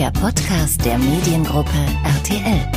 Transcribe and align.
der 0.00 0.10
Podcast 0.12 0.82
der 0.86 0.96
Mediengruppe 0.96 1.76
RTL. 2.04 2.72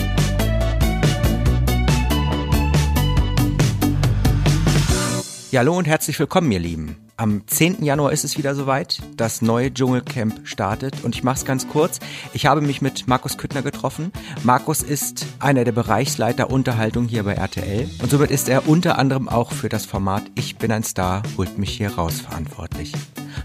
Ja, 5.50 5.62
hallo 5.62 5.78
und 5.78 5.88
herzlich 5.88 6.20
willkommen, 6.20 6.52
ihr 6.52 6.60
Lieben. 6.60 6.98
Am 7.16 7.48
10. 7.48 7.82
Januar 7.86 8.12
ist 8.12 8.26
es 8.26 8.38
wieder 8.38 8.56
soweit. 8.56 9.02
Das 9.16 9.42
neue 9.42 9.74
Dschungelcamp 9.74 10.46
startet 10.46 11.06
und 11.06 11.16
ich 11.16 11.24
mache 11.24 11.38
es 11.38 11.46
ganz 11.46 11.70
kurz. 11.70 12.02
Ich 12.34 12.46
habe 12.46 12.60
mich 12.60 12.82
mit 12.82 13.08
Markus 13.08 13.38
Küttner 13.38 13.62
getroffen. 13.62 14.12
Markus 14.44 14.84
ist 14.84 15.26
einer 15.40 15.64
der 15.64 15.72
Bereichsleiter 15.72 16.52
Unterhaltung 16.52 17.08
hier 17.08 17.24
bei 17.24 17.36
RTL 17.36 17.90
und 18.02 18.12
somit 18.12 18.32
ist 18.32 18.50
er 18.50 18.68
unter 18.68 19.00
anderem 19.00 19.30
auch 19.30 19.54
für 19.54 19.70
das 19.70 19.86
Format 19.86 20.24
Ich 20.36 20.58
bin 20.58 20.74
ein 20.74 20.84
Star, 20.84 21.24
holt 21.38 21.58
mich 21.58 21.70
hier 21.70 21.96
raus 21.96 22.20
verantwortlich. 22.20 22.92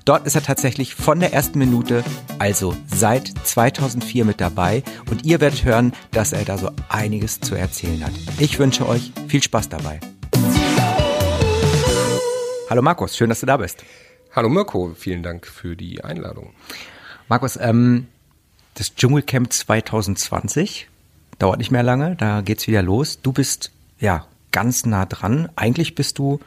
Dort 0.08 0.26
ist 0.26 0.36
er 0.36 0.42
tatsächlich 0.42 0.94
von 0.94 1.20
der 1.20 1.34
ersten 1.34 1.58
Minute, 1.58 2.02
also 2.38 2.74
seit 2.86 3.28
2004 3.28 4.24
mit 4.24 4.40
dabei 4.40 4.82
und 5.10 5.26
ihr 5.26 5.38
werdet 5.38 5.66
hören, 5.66 5.92
dass 6.12 6.32
er 6.32 6.46
da 6.46 6.56
so 6.56 6.70
einiges 6.88 7.40
zu 7.40 7.54
erzählen 7.54 8.02
hat. 8.02 8.14
Ich 8.38 8.58
wünsche 8.58 8.88
euch 8.88 9.12
viel 9.26 9.42
Spaß 9.42 9.68
dabei. 9.68 10.00
Hallo 12.70 12.80
Markus, 12.80 13.18
schön, 13.18 13.28
dass 13.28 13.40
du 13.40 13.46
da 13.46 13.58
bist. 13.58 13.84
Hallo 14.34 14.48
Mirko, 14.48 14.94
vielen 14.96 15.22
Dank 15.22 15.46
für 15.46 15.76
die 15.76 16.02
Einladung. 16.02 16.54
Markus, 17.28 17.58
ähm, 17.60 18.06
das 18.76 18.94
Dschungelcamp 18.94 19.52
2020 19.52 20.88
dauert 21.38 21.58
nicht 21.58 21.70
mehr 21.70 21.82
lange, 21.82 22.16
da 22.16 22.40
geht's 22.40 22.66
wieder 22.66 22.80
los. 22.80 23.20
Du 23.20 23.32
bist 23.32 23.72
ja 24.00 24.26
ganz 24.52 24.86
nah 24.86 25.04
dran. 25.04 25.50
Eigentlich 25.54 25.94
bist 25.94 26.18
du 26.18 26.40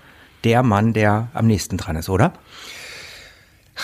der 0.43 0.63
Mann, 0.63 0.93
der 0.93 1.29
am 1.35 1.45
nächsten 1.45 1.77
dran 1.77 1.95
ist, 1.95 2.09
oder? 2.09 2.33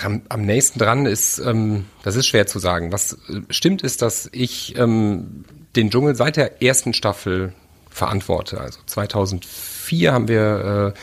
Am, 0.04 0.22
am 0.30 0.42
nächsten 0.42 0.80
dran 0.80 1.06
ist, 1.06 1.40
ähm, 1.40 1.86
das 2.04 2.16
ist 2.16 2.28
schwer 2.28 2.46
zu 2.46 2.60
sagen. 2.60 2.92
Was 2.92 3.14
äh, 3.14 3.42
stimmt 3.50 3.82
ist, 3.82 4.02
dass 4.02 4.30
ich 4.32 4.78
ähm, 4.78 5.46
den 5.76 5.90
Dschungel 5.90 6.16
seit 6.16 6.36
der 6.36 6.62
ersten 6.62 6.94
Staffel 6.94 7.54
verantworte. 7.90 8.60
Also 8.60 8.80
2004 8.86 10.14
haben 10.14 10.28
wir 10.28 10.94
äh, 10.96 11.00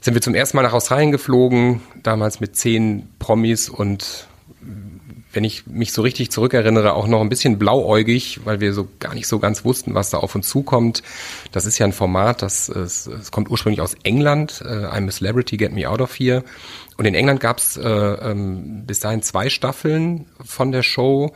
sind 0.00 0.14
wir 0.14 0.22
zum 0.22 0.34
ersten 0.34 0.56
Mal 0.56 0.62
nach 0.62 0.72
Australien 0.72 1.12
geflogen, 1.12 1.82
damals 2.02 2.40
mit 2.40 2.56
zehn 2.56 3.08
Promis 3.18 3.68
und 3.68 4.26
wenn 5.38 5.44
ich 5.44 5.68
mich 5.68 5.92
so 5.92 6.02
richtig 6.02 6.32
zurückerinnere, 6.32 6.94
auch 6.94 7.06
noch 7.06 7.20
ein 7.20 7.28
bisschen 7.28 7.60
blauäugig, 7.60 8.40
weil 8.42 8.58
wir 8.58 8.74
so 8.74 8.88
gar 8.98 9.14
nicht 9.14 9.28
so 9.28 9.38
ganz 9.38 9.64
wussten, 9.64 9.94
was 9.94 10.10
da 10.10 10.18
auf 10.18 10.34
uns 10.34 10.48
zukommt. 10.48 11.04
Das 11.52 11.64
ist 11.64 11.78
ja 11.78 11.86
ein 11.86 11.92
Format, 11.92 12.42
das 12.42 12.68
es, 12.68 13.06
es 13.06 13.30
kommt 13.30 13.48
ursprünglich 13.48 13.80
aus 13.80 13.94
England, 14.02 14.60
äh, 14.64 14.86
I'm 14.86 15.06
a 15.06 15.12
Celebrity, 15.12 15.56
Get 15.56 15.70
Me 15.72 15.88
Out 15.88 16.00
of 16.00 16.18
Here. 16.18 16.42
Und 16.96 17.04
in 17.04 17.14
England 17.14 17.38
gab 17.38 17.58
es 17.58 17.76
äh, 17.76 17.88
ähm, 17.88 18.82
bis 18.84 18.98
dahin 18.98 19.22
zwei 19.22 19.48
Staffeln 19.48 20.26
von 20.44 20.72
der 20.72 20.82
Show 20.82 21.32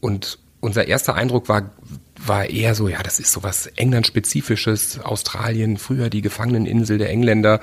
und 0.00 0.40
unser 0.58 0.88
erster 0.88 1.14
Eindruck 1.14 1.48
war, 1.48 1.70
war 2.18 2.50
eher 2.50 2.74
so, 2.74 2.88
ja, 2.88 3.00
das 3.00 3.20
ist 3.20 3.30
so 3.30 3.44
was 3.44 3.68
England-spezifisches, 3.68 5.04
Australien, 5.04 5.76
früher 5.76 6.10
die 6.10 6.20
Gefangeneninsel 6.20 6.98
der 6.98 7.10
Engländer. 7.10 7.60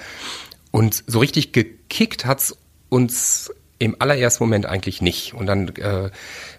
Und 0.72 1.04
so 1.08 1.20
richtig 1.20 1.52
gekickt 1.52 2.24
hat's 2.24 2.56
uns 2.88 3.52
im 3.80 3.96
allerersten 4.00 4.44
Moment 4.44 4.66
eigentlich 4.66 5.02
nicht. 5.02 5.34
Und 5.34 5.48
dann 5.48 5.70
äh, 5.76 6.10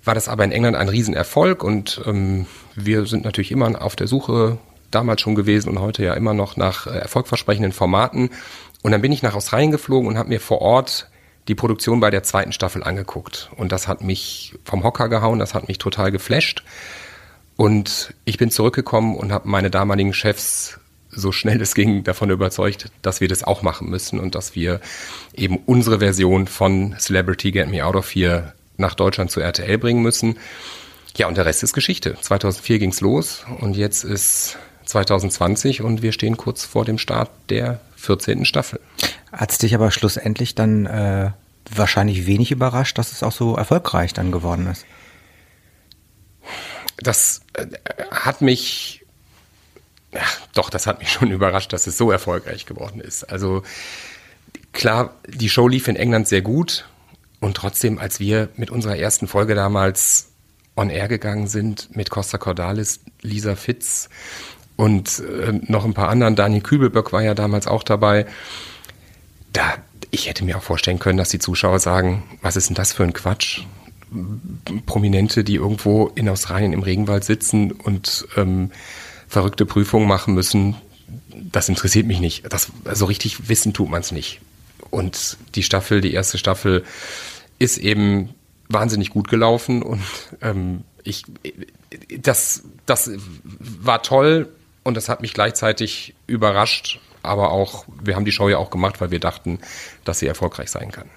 war 0.04 0.14
das 0.14 0.28
aber 0.28 0.44
in 0.44 0.52
England 0.52 0.76
ein 0.76 0.88
Riesenerfolg 0.88 1.64
und 1.64 2.00
ähm, 2.06 2.46
wir 2.74 3.06
sind 3.06 3.24
natürlich 3.24 3.50
immer 3.50 3.82
auf 3.82 3.96
der 3.96 4.06
Suche 4.06 4.58
damals 4.90 5.20
schon 5.20 5.34
gewesen 5.34 5.68
und 5.68 5.80
heute 5.80 6.04
ja 6.04 6.14
immer 6.14 6.34
noch 6.34 6.56
nach 6.56 6.86
äh, 6.86 6.90
erfolgversprechenden 6.90 7.72
Formaten. 7.72 8.30
Und 8.82 8.92
dann 8.92 9.02
bin 9.02 9.12
ich 9.12 9.22
nach 9.22 9.34
Australien 9.34 9.70
geflogen 9.70 10.08
und 10.08 10.18
habe 10.18 10.28
mir 10.28 10.40
vor 10.40 10.60
Ort 10.60 11.08
die 11.48 11.54
Produktion 11.54 12.00
bei 12.00 12.10
der 12.10 12.22
zweiten 12.22 12.52
Staffel 12.52 12.84
angeguckt. 12.84 13.50
Und 13.56 13.72
das 13.72 13.88
hat 13.88 14.02
mich 14.02 14.54
vom 14.64 14.84
Hocker 14.84 15.08
gehauen, 15.08 15.38
das 15.38 15.54
hat 15.54 15.66
mich 15.66 15.78
total 15.78 16.12
geflasht. 16.12 16.62
Und 17.56 18.14
ich 18.24 18.38
bin 18.38 18.50
zurückgekommen 18.50 19.16
und 19.16 19.32
habe 19.32 19.48
meine 19.48 19.70
damaligen 19.70 20.14
Chefs 20.14 20.78
so 21.18 21.32
schnell 21.32 21.60
es 21.60 21.74
ging 21.74 22.04
davon 22.04 22.30
überzeugt, 22.30 22.90
dass 23.02 23.20
wir 23.20 23.28
das 23.28 23.44
auch 23.44 23.62
machen 23.62 23.90
müssen 23.90 24.20
und 24.20 24.34
dass 24.34 24.54
wir 24.54 24.80
eben 25.34 25.58
unsere 25.66 25.98
Version 25.98 26.46
von 26.46 26.94
Celebrity 26.98 27.52
Get 27.52 27.68
Me 27.68 27.84
Out 27.84 27.96
of 27.96 28.14
Here 28.14 28.52
nach 28.76 28.94
Deutschland 28.94 29.30
zu 29.30 29.40
RTL 29.40 29.78
bringen 29.78 30.02
müssen. 30.02 30.38
Ja, 31.16 31.26
und 31.26 31.36
der 31.36 31.46
Rest 31.46 31.62
ist 31.62 31.72
Geschichte. 31.72 32.16
2004 32.20 32.78
ging's 32.78 33.00
los 33.00 33.44
und 33.60 33.76
jetzt 33.76 34.04
ist 34.04 34.56
2020 34.86 35.82
und 35.82 36.02
wir 36.02 36.12
stehen 36.12 36.36
kurz 36.36 36.64
vor 36.64 36.84
dem 36.84 36.98
Start 36.98 37.30
der 37.50 37.80
14. 37.96 38.44
Staffel. 38.44 38.80
Hat's 39.32 39.58
dich 39.58 39.74
aber 39.74 39.90
schlussendlich 39.90 40.54
dann 40.54 40.86
äh, 40.86 41.30
wahrscheinlich 41.70 42.26
wenig 42.26 42.52
überrascht, 42.52 42.96
dass 42.98 43.12
es 43.12 43.22
auch 43.22 43.32
so 43.32 43.56
erfolgreich 43.56 44.12
dann 44.12 44.32
geworden 44.32 44.68
ist? 44.68 44.86
das 46.98 47.42
äh, 47.54 47.66
hat 48.10 48.40
mich, 48.40 49.04
ja, 50.12 50.22
doch, 50.54 50.70
das 50.70 50.86
hat 50.86 51.00
mich 51.00 51.12
schon 51.12 51.30
überrascht, 51.30 51.72
dass 51.72 51.86
es 51.86 51.96
so 51.96 52.10
erfolgreich 52.10 52.66
geworden 52.66 53.00
ist. 53.00 53.24
Also 53.24 53.62
klar, 54.72 55.14
die 55.26 55.48
Show 55.48 55.68
lief 55.68 55.88
in 55.88 55.96
England 55.96 56.28
sehr 56.28 56.42
gut 56.42 56.86
und 57.40 57.56
trotzdem, 57.56 57.98
als 57.98 58.20
wir 58.20 58.48
mit 58.56 58.70
unserer 58.70 58.96
ersten 58.96 59.28
Folge 59.28 59.54
damals 59.54 60.28
on 60.76 60.90
air 60.90 61.08
gegangen 61.08 61.48
sind 61.48 61.94
mit 61.96 62.10
Costa 62.10 62.38
Cordalis, 62.38 63.00
Lisa 63.20 63.56
Fitz 63.56 64.08
und 64.76 65.20
äh, 65.20 65.52
noch 65.66 65.84
ein 65.84 65.94
paar 65.94 66.08
anderen, 66.08 66.36
Daniel 66.36 66.62
Kübelböck 66.62 67.12
war 67.12 67.22
ja 67.22 67.34
damals 67.34 67.66
auch 67.66 67.82
dabei, 67.82 68.26
da 69.52 69.74
ich 70.10 70.28
hätte 70.28 70.44
mir 70.44 70.56
auch 70.56 70.62
vorstellen 70.62 70.98
können, 70.98 71.18
dass 71.18 71.28
die 71.28 71.38
Zuschauer 71.38 71.80
sagen, 71.80 72.22
was 72.40 72.56
ist 72.56 72.68
denn 72.68 72.74
das 72.74 72.92
für 72.92 73.04
ein 73.04 73.12
Quatsch? 73.12 73.62
Prominente, 74.86 75.44
die 75.44 75.56
irgendwo 75.56 76.10
in 76.14 76.30
Australien 76.30 76.72
im 76.72 76.82
Regenwald 76.82 77.24
sitzen 77.24 77.72
und 77.72 78.26
ähm, 78.38 78.70
verrückte 79.28 79.66
Prüfungen 79.66 80.08
machen 80.08 80.34
müssen, 80.34 80.76
das 81.30 81.68
interessiert 81.68 82.06
mich 82.06 82.20
nicht. 82.20 82.52
Das, 82.52 82.70
so 82.92 83.06
richtig 83.06 83.48
wissen 83.48 83.72
tut 83.72 83.90
man 83.90 84.00
es 84.00 84.12
nicht. 84.12 84.40
Und 84.90 85.36
die 85.54 85.62
Staffel, 85.62 86.00
die 86.00 86.12
erste 86.12 86.38
Staffel, 86.38 86.84
ist 87.58 87.78
eben 87.78 88.34
wahnsinnig 88.68 89.10
gut 89.10 89.28
gelaufen 89.28 89.82
und 89.82 90.02
ähm, 90.42 90.82
ich, 91.02 91.24
das, 92.18 92.64
das 92.84 93.10
war 93.58 94.02
toll 94.02 94.48
und 94.84 94.96
das 94.96 95.08
hat 95.08 95.22
mich 95.22 95.32
gleichzeitig 95.32 96.14
überrascht 96.26 97.00
aber 97.22 97.50
auch, 97.50 97.84
wir 98.02 98.16
haben 98.16 98.24
die 98.24 98.32
Show 98.32 98.48
ja 98.48 98.58
auch 98.58 98.70
gemacht, 98.70 99.00
weil 99.00 99.10
wir 99.10 99.20
dachten, 99.20 99.58
dass 100.04 100.18
sie 100.18 100.26
erfolgreich 100.26 100.70
sein 100.70 100.90
kann. 100.90 101.08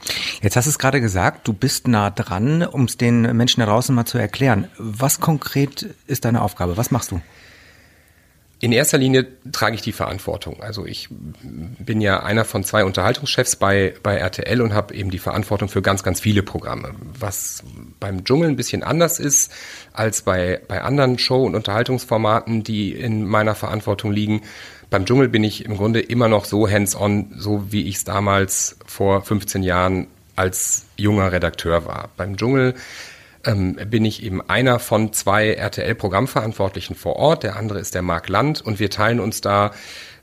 Jetzt 0.42 0.56
hast 0.56 0.66
du 0.66 0.70
es 0.70 0.80
gerade 0.80 1.02
gesagt, 1.02 1.48
du 1.48 1.54
bist 1.54 1.88
nah 1.88 2.10
dran, 2.10 2.64
um 2.64 2.86
es 2.86 2.98
den 2.98 3.22
Menschen 3.36 3.62
da 3.62 3.68
draußen 3.68 3.94
mal 3.94 4.06
zu 4.06 4.18
erklären. 4.18 4.68
Was 4.78 5.20
konkret 5.20 5.94
ist 6.08 6.26
deine 6.26 6.42
Aufgabe? 6.42 6.78
Was 6.78 6.92
machst 6.92 7.12
du? 7.12 7.22
In 8.62 8.72
erster 8.72 9.00
Linie 9.00 9.26
trage 9.52 9.74
ich 9.74 9.82
die 9.82 9.92
Verantwortung. 9.92 10.62
Also 10.62 10.86
ich 10.86 11.10
bin 11.42 12.00
ja 12.00 12.22
einer 12.22 12.46
von 12.46 12.64
zwei 12.64 12.86
Unterhaltungschefs 12.86 13.56
bei, 13.56 13.96
bei 14.04 14.18
RTL 14.18 14.62
und 14.62 14.72
habe 14.72 14.94
eben 14.94 15.10
die 15.10 15.18
Verantwortung 15.18 15.68
für 15.68 15.82
ganz, 15.82 16.04
ganz 16.04 16.20
viele 16.20 16.44
Programme. 16.44 16.94
Was 17.18 17.64
beim 18.00 18.24
Dschungel 18.24 18.50
ein 18.50 18.56
bisschen 18.56 18.84
anders 18.84 19.20
ist 19.20 19.52
als 19.94 20.22
bei, 20.22 20.62
bei 20.68 20.84
anderen 20.84 21.18
Show- 21.18 21.44
und 21.44 21.56
Unterhaltungsformaten, 21.56 22.64
die 22.64 22.92
in 22.92 23.26
meiner 23.26 23.56
Verantwortung 23.56 24.12
liegen, 24.12 24.42
beim 24.92 25.06
Dschungel 25.06 25.30
bin 25.30 25.44
ich 25.44 25.66
im 25.66 25.76
Grunde 25.76 26.00
immer 26.00 26.28
noch 26.28 26.46
so 26.46 26.70
hands-on, 26.70 27.34
so 27.38 27.72
wie 27.72 27.88
ich 27.88 27.96
es 27.96 28.04
damals 28.04 28.78
vor 28.86 29.24
15 29.24 29.64
Jahren 29.64 30.06
als 30.36 30.86
junger 30.98 31.32
Redakteur 31.32 31.86
war. 31.88 32.10
Beim 32.16 32.38
Dschungel 32.38 32.76
ähm, 33.46 33.75
bin 33.90 34.06
ich 34.06 34.24
eben 34.24 34.41
einer 34.41 34.79
von 34.79 35.13
zwei 35.13 35.53
RTL-Programmverantwortlichen 35.53 36.96
vor 36.96 37.16
Ort. 37.16 37.44
Der 37.44 37.56
andere 37.56 37.79
ist 37.79 37.96
der 37.96 38.02
Marc 38.02 38.29
Land 38.29 38.62
und 38.62 38.79
wir 38.79 38.90
teilen 38.90 39.19
uns 39.19 39.41
da 39.41 39.72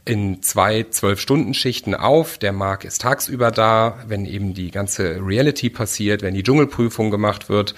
in 0.04 0.42
zwei 0.42 0.86
Zwölf-Stunden-Schichten 0.88 1.94
auf. 1.94 2.38
Der 2.38 2.52
Marc 2.52 2.84
ist 2.84 3.02
tagsüber 3.02 3.50
da, 3.50 3.98
wenn 4.06 4.24
eben 4.24 4.54
die 4.54 4.70
ganze 4.70 5.20
Reality 5.20 5.68
passiert, 5.68 6.22
wenn 6.22 6.32
die 6.32 6.42
Dschungelprüfung 6.42 7.10
gemacht 7.10 7.50
wird 7.50 7.74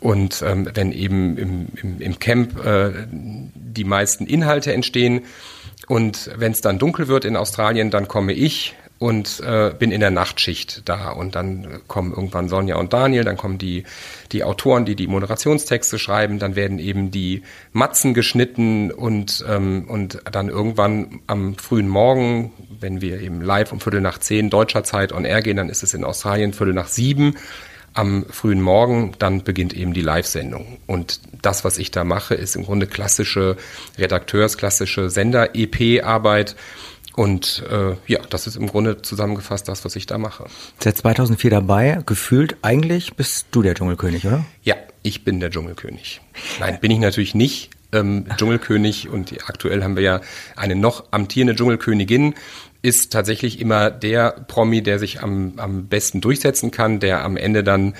und 0.00 0.42
ähm, 0.42 0.68
wenn 0.74 0.90
eben 0.90 1.38
im, 1.38 1.66
im, 1.80 2.00
im 2.00 2.18
Camp 2.18 2.64
äh, 2.64 3.06
die 3.10 3.84
meisten 3.84 4.26
Inhalte 4.26 4.72
entstehen. 4.72 5.22
Und 5.86 6.32
wenn 6.36 6.50
es 6.50 6.60
dann 6.60 6.80
dunkel 6.80 7.06
wird 7.06 7.24
in 7.24 7.36
Australien, 7.36 7.90
dann 7.90 8.08
komme 8.08 8.32
ich 8.32 8.74
und 8.98 9.40
äh, 9.40 9.72
bin 9.78 9.92
in 9.92 10.00
der 10.00 10.10
Nachtschicht 10.10 10.82
da. 10.86 11.10
Und 11.10 11.36
dann 11.36 11.80
kommen 11.86 12.12
irgendwann 12.12 12.48
Sonja 12.48 12.76
und 12.76 12.92
Daniel, 12.92 13.24
dann 13.24 13.36
kommen 13.36 13.58
die, 13.58 13.84
die 14.32 14.42
Autoren, 14.42 14.84
die 14.84 14.96
die 14.96 15.06
Moderationstexte 15.06 15.98
schreiben, 15.98 16.38
dann 16.38 16.56
werden 16.56 16.78
eben 16.78 17.10
die 17.10 17.42
Matzen 17.72 18.12
geschnitten 18.12 18.90
und, 18.90 19.44
ähm, 19.48 19.86
und 19.88 20.18
dann 20.30 20.48
irgendwann 20.48 21.20
am 21.26 21.56
frühen 21.56 21.88
Morgen, 21.88 22.52
wenn 22.80 23.00
wir 23.00 23.20
eben 23.20 23.40
live 23.40 23.72
um 23.72 23.80
Viertel 23.80 24.00
nach 24.00 24.18
zehn 24.18 24.50
deutscher 24.50 24.82
Zeit 24.82 25.12
on 25.12 25.24
air 25.24 25.42
gehen, 25.42 25.56
dann 25.56 25.68
ist 25.68 25.82
es 25.82 25.94
in 25.94 26.04
Australien 26.04 26.52
Viertel 26.52 26.74
nach 26.74 26.88
sieben 26.88 27.36
am 27.94 28.26
frühen 28.30 28.60
Morgen, 28.60 29.12
dann 29.18 29.42
beginnt 29.42 29.72
eben 29.72 29.92
die 29.92 30.02
Live-Sendung. 30.02 30.78
Und 30.86 31.20
das, 31.42 31.64
was 31.64 31.78
ich 31.78 31.90
da 31.90 32.04
mache, 32.04 32.34
ist 32.34 32.54
im 32.54 32.64
Grunde 32.64 32.86
klassische 32.86 33.56
Redakteurs, 33.98 34.56
klassische 34.56 35.10
Sender-EP-Arbeit. 35.10 36.54
Und 37.18 37.64
äh, 37.68 37.96
ja, 38.06 38.20
das 38.30 38.46
ist 38.46 38.54
im 38.54 38.68
Grunde 38.68 39.02
zusammengefasst 39.02 39.66
das, 39.66 39.84
was 39.84 39.96
ich 39.96 40.06
da 40.06 40.18
mache. 40.18 40.44
Seit 40.78 40.98
2004 40.98 41.50
dabei, 41.50 42.00
gefühlt 42.06 42.56
eigentlich 42.62 43.14
bist 43.14 43.48
du 43.50 43.60
der 43.60 43.74
Dschungelkönig, 43.74 44.24
oder? 44.24 44.44
Ja, 44.62 44.76
ich 45.02 45.24
bin 45.24 45.40
der 45.40 45.50
Dschungelkönig. 45.50 46.20
Nein, 46.60 46.78
bin 46.80 46.92
ich 46.92 47.00
natürlich 47.00 47.34
nicht. 47.34 47.70
Ähm, 47.90 48.26
Dschungelkönig 48.36 49.08
und 49.08 49.34
aktuell 49.48 49.82
haben 49.82 49.96
wir 49.96 50.04
ja 50.04 50.20
eine 50.54 50.76
noch 50.76 51.06
amtierende 51.10 51.56
Dschungelkönigin, 51.56 52.36
ist 52.82 53.12
tatsächlich 53.12 53.60
immer 53.60 53.90
der 53.90 54.30
Promi, 54.46 54.82
der 54.82 55.00
sich 55.00 55.20
am, 55.20 55.54
am 55.56 55.88
besten 55.88 56.20
durchsetzen 56.20 56.70
kann, 56.70 57.00
der 57.00 57.24
am 57.24 57.36
Ende 57.36 57.64
dann 57.64 57.94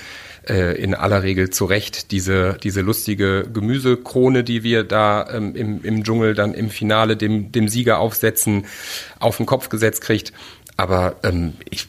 äh, 0.48 0.80
in 0.80 0.94
aller 0.94 1.22
Regel 1.22 1.50
zu 1.50 1.64
Recht 1.64 2.10
diese, 2.10 2.56
diese 2.62 2.80
lustige 2.80 3.48
Gemüsekrone, 3.52 4.44
die 4.44 4.62
wir 4.62 4.84
da 4.84 5.28
ähm, 5.30 5.54
im, 5.54 5.84
im 5.84 6.04
Dschungel 6.04 6.34
dann 6.34 6.54
im 6.54 6.70
Finale 6.70 7.16
dem, 7.16 7.52
dem 7.52 7.68
Sieger 7.68 7.98
aufsetzen, 7.98 8.66
auf 9.18 9.36
den 9.36 9.46
Kopf 9.46 9.68
gesetzt 9.68 10.02
kriegt. 10.02 10.32
Aber 10.76 11.16
ähm, 11.24 11.54
ich, 11.68 11.88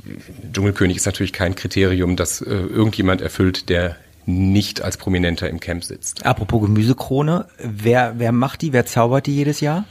Dschungelkönig 0.51 0.97
ist 0.97 1.05
natürlich 1.05 1.33
kein 1.33 1.55
Kriterium, 1.55 2.15
das 2.15 2.41
äh, 2.41 2.49
irgendjemand 2.49 3.21
erfüllt, 3.21 3.69
der 3.69 3.95
nicht 4.25 4.81
als 4.81 4.97
Prominenter 4.97 5.49
im 5.49 5.59
Camp 5.59 5.83
sitzt. 5.83 6.25
Apropos 6.25 6.61
Gemüsekrone, 6.61 7.47
wer, 7.57 8.15
wer 8.17 8.31
macht 8.31 8.61
die, 8.61 8.73
wer 8.73 8.85
zaubert 8.85 9.27
die 9.27 9.35
jedes 9.35 9.59
Jahr? 9.59 9.85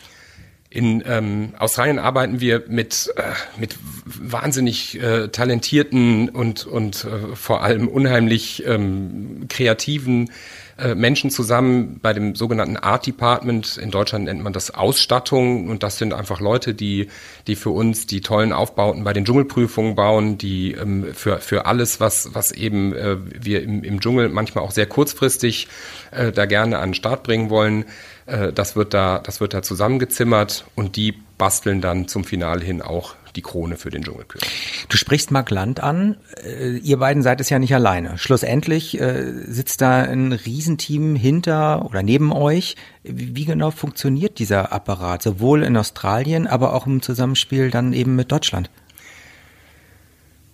In 0.70 1.03
ähm, 1.06 1.55
Australien 1.59 1.99
arbeiten 1.99 2.41
wir 2.41 2.65
mit, 2.69 3.11
äh, 3.17 3.23
mit 3.59 3.76
wahnsinnig 4.05 5.00
äh, 5.03 5.29
talentierten 5.29 6.29
und, 6.29 6.67
und 6.67 7.05
äh, 7.05 7.35
vor 7.35 7.62
allem 7.62 7.88
unheimlich 7.88 8.67
ähm, 8.67 9.47
kreativen 9.49 10.31
äh, 10.79 10.94
Menschen 10.94 11.31
zusammen 11.31 11.99
bei 12.03 12.12
dem 12.12 12.35
sogenannten 12.35 12.76
Art 12.76 13.06
Department. 13.06 13.79
In 13.79 13.91
Deutschland 13.91 14.26
nennt 14.26 14.43
man 14.43 14.53
das 14.53 14.70
Ausstattung 14.70 15.69
und 15.69 15.82
das 15.82 15.97
sind 15.97 16.12
einfach 16.12 16.38
Leute, 16.38 16.75
die, 16.75 17.09
die 17.47 17.56
für 17.56 17.71
uns 17.71 18.06
die 18.06 18.21
tollen 18.21 18.53
Aufbauten 18.53 19.05
bei 19.05 19.14
den 19.14 19.25
Dschungelprüfungen 19.25 19.94
bauen, 19.94 20.37
die 20.37 20.73
ähm, 20.73 21.14
für, 21.14 21.38
für 21.38 21.64
alles, 21.64 21.99
was, 21.99 22.35
was 22.35 22.53
eben 22.53 22.94
äh, 22.94 23.17
wir 23.25 23.62
im, 23.62 23.82
im 23.82 24.00
Dschungel 24.00 24.29
manchmal 24.29 24.64
auch 24.64 24.71
sehr 24.71 24.87
kurzfristig 24.87 25.67
äh, 26.11 26.31
da 26.31 26.44
gerne 26.44 26.79
an 26.79 26.91
den 26.91 26.94
Start 26.94 27.23
bringen 27.23 27.49
wollen, 27.49 27.87
äh, 28.29 28.53
das 28.53 28.77
wird 28.77 28.95
da, 28.95 29.19
das 29.19 29.41
wird 29.41 29.55
da 29.55 29.63
zusammengezimmert 29.63 30.67
und 30.75 30.97
die 30.97 31.13
basteln 31.39 31.81
dann 31.81 32.09
zum 32.09 32.25
Finale 32.25 32.65
hin 32.65 32.83
auch 32.83 33.15
die 33.37 33.43
Krone 33.43 33.77
für 33.77 33.91
den 33.91 34.03
Dschungelkönig. 34.03 34.49
Du 34.89 34.97
sprichst 34.97 35.31
Mark 35.31 35.51
Land 35.51 35.81
an. 35.81 36.17
Äh, 36.45 36.79
ihr 36.79 36.99
beiden 36.99 37.23
seid 37.23 37.41
es 37.41 37.51
ja 37.51 37.59
nicht 37.59 37.75
alleine. 37.75 38.19
Schlussendlich 38.19 39.01
äh, 39.01 39.33
sitzt 39.47 39.81
da 39.81 40.03
ein 40.03 40.33
Riesenteam 40.33 41.15
hinter 41.15 41.85
oder 41.85 42.03
neben 42.03 42.33
euch. 42.33 42.77
Wie 43.05 43.45
genau 43.45 43.71
funktioniert 43.71 44.39
dieser 44.39 44.73
Apparat, 44.73 45.23
sowohl 45.23 45.63
in 45.63 45.77
Australien, 45.77 46.47
aber 46.47 46.75
auch 46.75 46.87
im 46.87 47.01
Zusammenspiel 47.03 47.71
dann 47.71 47.93
eben 47.93 48.17
mit 48.17 48.33
Deutschland? 48.33 48.71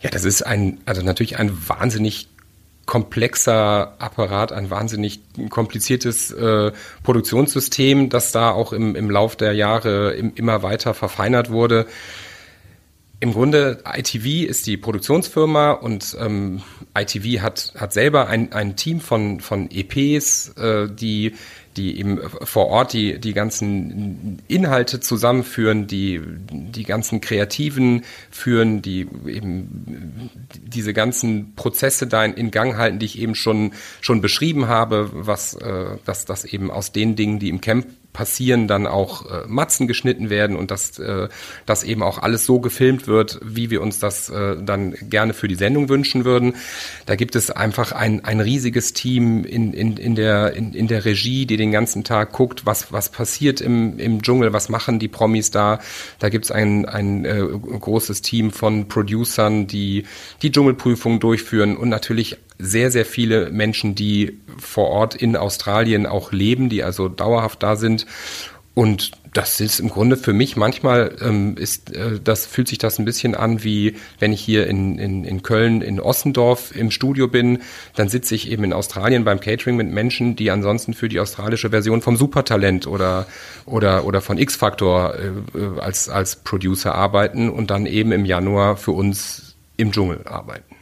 Ja, 0.01 0.11
das 0.11 0.25
ist 0.25 0.43
ein, 0.43 0.81
also 0.85 1.01
natürlich 1.01 1.39
ein 1.39 1.51
wahnsinnig 1.67 2.29
komplexer 2.87 3.95
Apparat, 3.99 4.53
ein 4.53 4.71
wahnsinnig 4.71 5.21
kompliziertes 5.51 6.31
äh, 6.31 6.73
Produktionssystem, 7.03 8.09
das 8.11 8.33
da 8.33 8.51
auch 8.51 8.73
im, 8.73 8.95
im 8.95 9.11
Lauf 9.11 9.37
der 9.37 9.53
Jahre 9.53 10.15
im, 10.15 10.33
immer 10.35 10.63
weiter 10.63 10.95
verfeinert 10.95 11.51
wurde. 11.51 11.87
Im 13.21 13.33
Grunde, 13.33 13.83
ITV 13.87 14.49
ist 14.49 14.67
die 14.67 14.77
Produktionsfirma 14.77 15.73
und 15.73 16.17
ähm, 16.21 16.63
ITV 16.97 17.43
hat, 17.43 17.73
hat 17.77 17.93
selber 17.93 18.29
ein, 18.29 18.53
ein 18.53 18.77
Team 18.77 19.01
von, 19.01 19.41
von 19.41 19.71
EPs, 19.71 20.49
äh, 20.57 20.89
die 20.91 21.35
die 21.77 21.99
eben 21.99 22.21
vor 22.43 22.69
Ort 22.69 22.93
die, 22.93 23.19
die 23.19 23.33
ganzen 23.33 24.43
Inhalte 24.49 25.01
zusammenführen, 25.01 25.87
die, 25.87 26.21
die 26.25 26.85
ganzen 26.85 27.21
Kreativen 27.21 28.05
führen, 28.31 28.83
die 28.83 29.09
eben 29.27 30.31
diese 30.53 30.93
ganzen 30.93 31.55
Prozesse 31.55 32.07
da 32.07 32.25
in, 32.25 32.51
Gang 32.51 32.77
halten, 32.77 32.99
die 32.99 33.07
ich 33.07 33.19
eben 33.19 33.35
schon, 33.35 33.73
schon 34.01 34.21
beschrieben 34.21 34.69
habe, 34.69 35.11
was, 35.13 35.55
äh, 35.55 35.97
dass 36.05 36.25
das 36.25 36.45
eben 36.45 36.71
aus 36.71 36.93
den 36.93 37.17
Dingen, 37.17 37.39
die 37.39 37.49
im 37.49 37.61
Camp 37.61 37.87
passieren, 38.15 38.67
dann 38.67 38.87
auch 38.87 39.27
äh, 39.27 39.43
Matzen 39.47 39.87
geschnitten 39.87 40.31
werden 40.31 40.57
und 40.57 40.71
dass, 40.71 40.99
äh, 40.99 41.29
dass 41.67 41.83
eben 41.83 42.03
auch 42.03 42.19
alles 42.19 42.47
so 42.47 42.61
gefilmt 42.61 43.07
wird, 43.07 43.41
wie 43.45 43.69
wir 43.69 43.83
uns 43.83 43.99
das 43.99 44.31
äh, 44.31 44.57
dann 44.59 44.95
gerne 45.11 45.35
für 45.35 45.49
die 45.49 45.57
Sendung 45.57 45.91
wünschen 45.91 46.25
würden. 46.25 46.55
Da 47.05 47.17
gibt 47.17 47.37
es 47.37 47.51
einfach 47.51 47.93
ein, 47.93 48.25
ein 48.25 48.41
riesiges 48.41 48.95
Team 48.95 49.45
in, 49.45 49.75
in, 49.75 49.99
in, 49.99 50.15
der, 50.15 50.55
in, 50.55 50.73
in 50.73 50.87
der 50.87 51.05
Regie, 51.05 51.45
die 51.45 51.59
den 51.59 51.73
ganzen 51.73 52.05
Tag 52.05 52.33
guckt, 52.33 52.65
was, 52.65 52.93
was 52.93 53.11
passiert 53.11 53.61
im, 53.61 53.99
im 53.99 54.23
Dschungel, 54.23 54.53
was 54.53 54.69
machen 54.69 54.99
die 54.99 55.09
Promis 55.09 55.51
da. 55.51 55.81
Da 56.21 56.29
gibt 56.29 56.47
es 56.47 56.51
ein, 56.53 56.87
ein 56.87 57.25
äh, 57.25 57.41
großes 57.41 58.23
Team 58.23 58.53
von 58.53 58.87
Producern, 58.87 59.67
die 59.67 60.05
die 60.41 60.53
Dschungelprüfung 60.53 61.19
durchführen 61.19 61.77
und 61.77 61.89
natürlich 61.89 62.39
sehr, 62.59 62.91
sehr 62.91 63.05
viele 63.05 63.51
Menschen, 63.51 63.95
die 63.95 64.41
vor 64.59 64.89
Ort 64.89 65.15
in 65.15 65.37
Australien 65.37 66.07
auch 66.07 66.33
leben, 66.33 66.69
die 66.69 66.83
also 66.83 67.09
dauerhaft 67.09 67.63
da 67.63 67.77
sind. 67.77 68.07
Und 68.75 69.13
das 69.33 69.61
ist 69.61 69.79
im 69.79 69.89
Grunde 69.89 70.17
für 70.17 70.33
mich 70.33 70.57
manchmal 70.57 71.17
ähm, 71.21 71.57
ist 71.57 71.95
äh, 71.95 72.19
das 72.23 72.47
fühlt 72.47 72.67
sich 72.67 72.79
das 72.79 72.99
ein 72.99 73.05
bisschen 73.05 73.37
an 73.37 73.63
wie 73.63 73.97
wenn 74.19 74.33
ich 74.33 74.41
hier 74.41 74.67
in, 74.67 74.99
in, 74.99 75.25
in 75.25 75.43
Köln 75.43 75.81
in 75.81 76.01
Ossendorf 76.01 76.75
im 76.75 76.91
Studio 76.91 77.29
bin, 77.29 77.61
dann 77.95 78.09
sitze 78.09 78.35
ich 78.35 78.51
eben 78.51 78.65
in 78.65 78.73
Australien 78.73 79.25
beim 79.25 79.39
Catering 79.39 79.77
mit 79.77 79.91
Menschen, 79.91 80.35
die 80.35 80.51
ansonsten 80.51 80.95
für 80.95 81.09
die 81.09 81.21
australische 81.21 81.71
Version 81.71 82.03
vom 82.03 82.17
Supertalent 82.17 82.89
oder 82.89 83.27
oder 83.67 84.05
oder 84.07 84.21
von 84.21 84.39
X 84.39 84.57
Factor 84.57 85.15
äh, 85.15 85.59
äh 85.59 85.81
als 85.81 86.09
als 86.09 86.37
Producer 86.37 86.95
arbeiten 86.95 87.51
und 87.51 87.71
dann 87.71 87.87
eben 87.87 88.11
im 88.11 88.25
Januar 88.25 88.77
für 88.77 88.93
uns 88.93 89.55
im 89.77 89.93
Dschungel 89.93 90.27
arbeiten. 90.27 90.74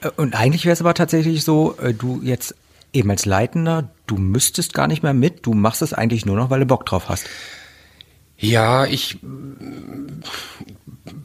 Äh, 0.00 0.10
und 0.16 0.34
eigentlich 0.34 0.64
wäre 0.64 0.72
es 0.72 0.80
aber 0.80 0.94
tatsächlich 0.94 1.44
so, 1.44 1.76
äh, 1.78 1.94
du 1.94 2.20
jetzt 2.22 2.54
eben 2.92 3.10
als 3.10 3.26
Leitender, 3.26 3.90
du 4.06 4.16
müsstest 4.16 4.74
gar 4.74 4.86
nicht 4.86 5.02
mehr 5.02 5.14
mit, 5.14 5.44
du 5.46 5.52
machst 5.52 5.82
es 5.82 5.92
eigentlich 5.92 6.26
nur 6.26 6.36
noch, 6.36 6.50
weil 6.50 6.60
du 6.60 6.66
Bock 6.66 6.86
drauf 6.86 7.08
hast. 7.08 7.26
Ja, 8.38 8.84
ich, 8.84 9.18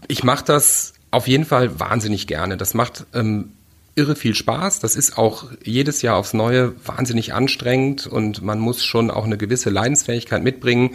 ich 0.07 0.23
mache 0.23 0.45
das 0.45 0.93
auf 1.11 1.27
jeden 1.27 1.45
Fall 1.45 1.79
wahnsinnig 1.79 2.27
gerne. 2.27 2.57
Das 2.57 2.73
macht 2.73 3.05
ähm, 3.13 3.51
irre 3.99 4.15
viel 4.15 4.33
Spaß. 4.33 4.79
Das 4.79 4.95
ist 4.95 5.17
auch 5.17 5.45
jedes 5.63 6.01
Jahr 6.01 6.15
aufs 6.15 6.33
Neue 6.33 6.73
wahnsinnig 6.85 7.33
anstrengend 7.33 8.07
und 8.07 8.41
man 8.41 8.57
muss 8.59 8.85
schon 8.85 9.11
auch 9.11 9.25
eine 9.25 9.37
gewisse 9.37 9.69
Leidensfähigkeit 9.69 10.41
mitbringen. 10.41 10.91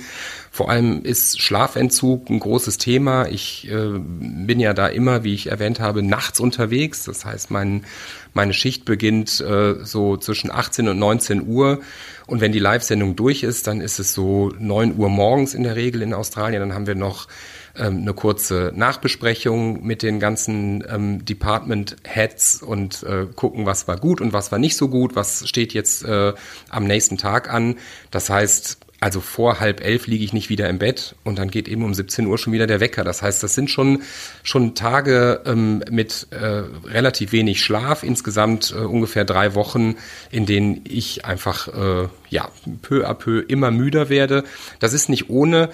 Vor 0.50 0.70
allem 0.70 1.02
ist 1.04 1.42
Schlafentzug 1.42 2.30
ein 2.30 2.40
großes 2.40 2.78
Thema. 2.78 3.28
Ich 3.28 3.68
äh, 3.70 3.98
bin 3.98 4.58
ja 4.58 4.72
da 4.72 4.86
immer, 4.86 5.22
wie 5.22 5.34
ich 5.34 5.48
erwähnt 5.48 5.80
habe, 5.80 6.02
nachts 6.02 6.40
unterwegs. 6.40 7.04
Das 7.04 7.26
heißt, 7.26 7.50
mein, 7.50 7.84
meine 8.32 8.54
Schicht 8.54 8.86
beginnt 8.86 9.40
äh, 9.40 9.84
so 9.84 10.16
zwischen 10.16 10.50
18 10.50 10.88
und 10.88 10.98
19 10.98 11.46
Uhr. 11.46 11.80
Und 12.26 12.40
wenn 12.40 12.52
die 12.52 12.58
Live-Sendung 12.58 13.16
durch 13.16 13.42
ist, 13.42 13.66
dann 13.66 13.82
ist 13.82 13.98
es 13.98 14.14
so 14.14 14.50
9 14.58 14.96
Uhr 14.96 15.10
morgens 15.10 15.52
in 15.52 15.62
der 15.62 15.76
Regel 15.76 16.00
in 16.00 16.14
Australien. 16.14 16.60
Dann 16.60 16.72
haben 16.72 16.86
wir 16.86 16.94
noch 16.94 17.28
ähm, 17.76 17.98
eine 17.98 18.14
kurze 18.14 18.72
Nachbesprechung 18.74 19.84
mit 19.84 20.02
den 20.02 20.20
ganzen 20.20 20.84
ähm, 20.88 21.24
Department 21.24 21.96
Heads 22.04 22.62
und 22.62 23.02
äh, 23.02 23.26
gucken, 23.34 23.66
was 23.66 23.88
war 23.88 23.96
gut 23.96 24.20
und 24.20 24.32
was 24.32 24.52
war 24.52 24.58
nicht 24.58 24.76
so 24.76 24.88
gut, 24.88 25.16
was 25.16 25.48
steht 25.48 25.74
jetzt 25.74 26.04
äh, 26.04 26.32
am 26.68 26.84
nächsten 26.84 27.18
Tag 27.18 27.52
an. 27.52 27.76
Das 28.10 28.30
heißt, 28.30 28.78
also 29.04 29.20
vor 29.20 29.60
halb 29.60 29.84
elf 29.84 30.06
liege 30.06 30.24
ich 30.24 30.32
nicht 30.32 30.48
wieder 30.48 30.66
im 30.70 30.78
Bett 30.78 31.14
und 31.24 31.38
dann 31.38 31.50
geht 31.50 31.68
eben 31.68 31.84
um 31.84 31.92
17 31.92 32.26
Uhr 32.26 32.38
schon 32.38 32.54
wieder 32.54 32.66
der 32.66 32.80
Wecker. 32.80 33.04
Das 33.04 33.20
heißt, 33.20 33.42
das 33.42 33.54
sind 33.54 33.68
schon, 33.68 34.02
schon 34.42 34.74
Tage 34.74 35.42
ähm, 35.44 35.84
mit 35.90 36.28
äh, 36.30 36.62
relativ 36.86 37.32
wenig 37.32 37.62
Schlaf, 37.62 38.02
insgesamt 38.02 38.72
äh, 38.74 38.80
ungefähr 38.80 39.26
drei 39.26 39.54
Wochen, 39.54 39.96
in 40.30 40.46
denen 40.46 40.80
ich 40.88 41.26
einfach 41.26 41.68
äh, 41.68 42.08
ja, 42.30 42.48
peu 42.80 43.06
à 43.06 43.12
peu 43.12 43.40
immer 43.40 43.70
müder 43.70 44.08
werde. 44.08 44.44
Das 44.78 44.94
ist 44.94 45.10
nicht 45.10 45.28
ohne. 45.28 45.68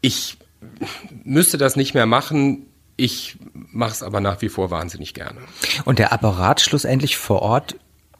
Ich 0.00 0.36
müsste 1.24 1.58
das 1.58 1.76
nicht 1.76 1.94
mehr 1.94 2.06
machen. 2.06 2.66
Ich 2.96 3.36
mache 3.52 3.92
es 3.92 4.02
aber 4.02 4.20
nach 4.20 4.40
wie 4.42 4.48
vor 4.48 4.70
wahnsinnig 4.70 5.14
gerne. 5.14 5.40
Und 5.84 5.98
der 5.98 6.12
Apparat 6.12 6.60
schlussendlich 6.60 7.16
vor 7.16 7.42
Ort 7.42 7.76